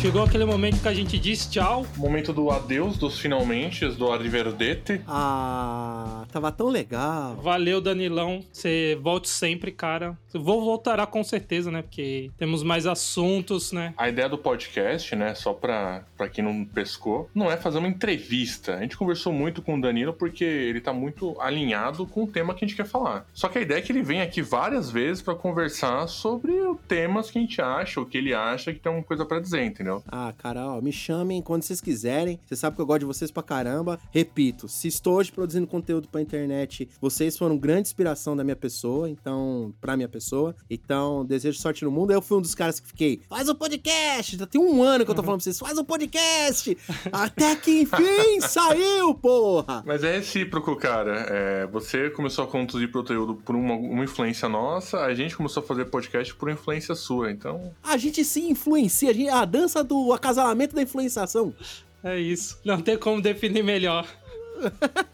[0.00, 1.84] Chegou aquele momento que a gente diz tchau.
[1.94, 5.02] Momento do adeus, dos finalmente, do arrivederci.
[5.06, 7.36] Ah, tava tão legal.
[7.36, 8.42] Valeu, Danilão.
[8.50, 10.16] Você volte sempre, cara.
[10.32, 11.82] Vou voltará com certeza, né?
[11.82, 13.92] Porque temos mais assuntos, né?
[13.94, 17.88] A ideia do podcast, né, só pra, pra quem não pescou, não é fazer uma
[17.88, 18.76] entrevista.
[18.76, 22.54] A gente conversou muito com o Danilo porque ele tá muito alinhado com o tema
[22.54, 23.26] que a gente quer falar.
[23.34, 26.78] Só que a ideia é que ele venha aqui várias vezes pra conversar sobre os
[26.88, 29.62] temas que a gente acha, o que ele acha que tem uma coisa pra dizer,
[29.62, 29.89] entendeu?
[30.06, 32.38] Ah, cara, ó, me chamem quando vocês quiserem.
[32.46, 33.98] Você sabe que eu gosto de vocês pra caramba.
[34.10, 39.08] Repito, se estou hoje produzindo conteúdo pra internet, vocês foram grande inspiração da minha pessoa,
[39.08, 40.54] então, pra minha pessoa.
[40.68, 42.12] Então, desejo sorte no mundo.
[42.12, 44.36] Eu fui um dos caras que fiquei, faz um podcast!
[44.36, 46.76] Já tem um ano que eu tô falando pra vocês, faz um podcast!
[47.12, 49.82] Até que enfim saiu, porra!
[49.86, 51.26] Mas é recíproco, cara.
[51.28, 55.66] É, você começou a conduzir conteúdo por uma, uma influência nossa, a gente começou a
[55.66, 57.72] fazer podcast por influência sua, então.
[57.82, 61.54] A gente se influencia, a, gente, a dança do acasalamento da influenciação.
[62.02, 62.58] É isso.
[62.64, 64.06] Não tem como definir melhor.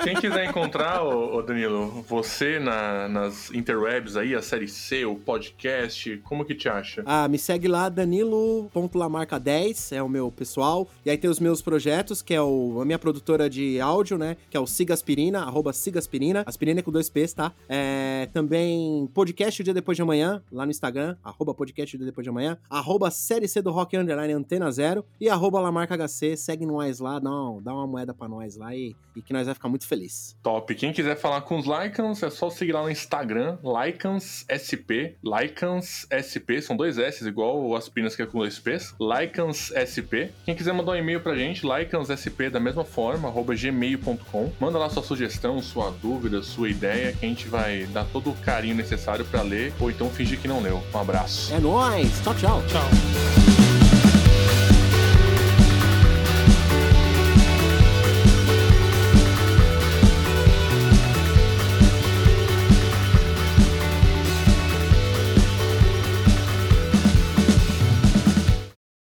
[0.03, 5.17] Quem quiser encontrar, ô, ô Danilo, você na- nas interwebs aí, a série C, o
[5.17, 7.03] podcast, como que te acha?
[7.07, 10.89] Ah, me segue lá, danilo.lamarca10, é o meu pessoal.
[11.05, 14.37] E aí tem os meus projetos, que é o, a minha produtora de áudio, né?
[14.51, 16.45] Que é o Siga Aspirina, arroba Siga Aspirina.
[16.79, 17.53] É com dois P's, tá?
[17.69, 22.07] É, também podcast o dia depois de amanhã, lá no Instagram, arroba podcast o dia
[22.07, 22.59] depois de amanhã.
[22.69, 25.05] Arroba série C do Rock Underline Antena Zero.
[25.21, 28.75] E arroba Lamarca HC, segue nós lá, dá, um- dá uma moeda pra nós lá
[28.75, 30.37] e, e que nós vai ficar muito feliz.
[30.43, 30.75] Top.
[30.75, 35.17] Quem quiser falar com os Lycans, é só seguir lá no Instagram, LycansSP.
[35.23, 38.95] LycansSP, são dois S, igual as pinas que é com dois P's.
[39.01, 40.31] LycansSP.
[40.45, 44.53] Quem quiser mandar um e-mail pra gente, LycansSP da mesma forma, arroba gmail.com.
[44.61, 48.35] Manda lá sua sugestão, sua dúvida, sua ideia, que a gente vai dar todo o
[48.37, 50.83] carinho necessário pra ler, ou então fingir que não leu.
[50.95, 51.53] Um abraço.
[51.55, 52.21] É nóis!
[52.23, 52.63] Tchau, tchau!
[52.67, 53.56] Tchau.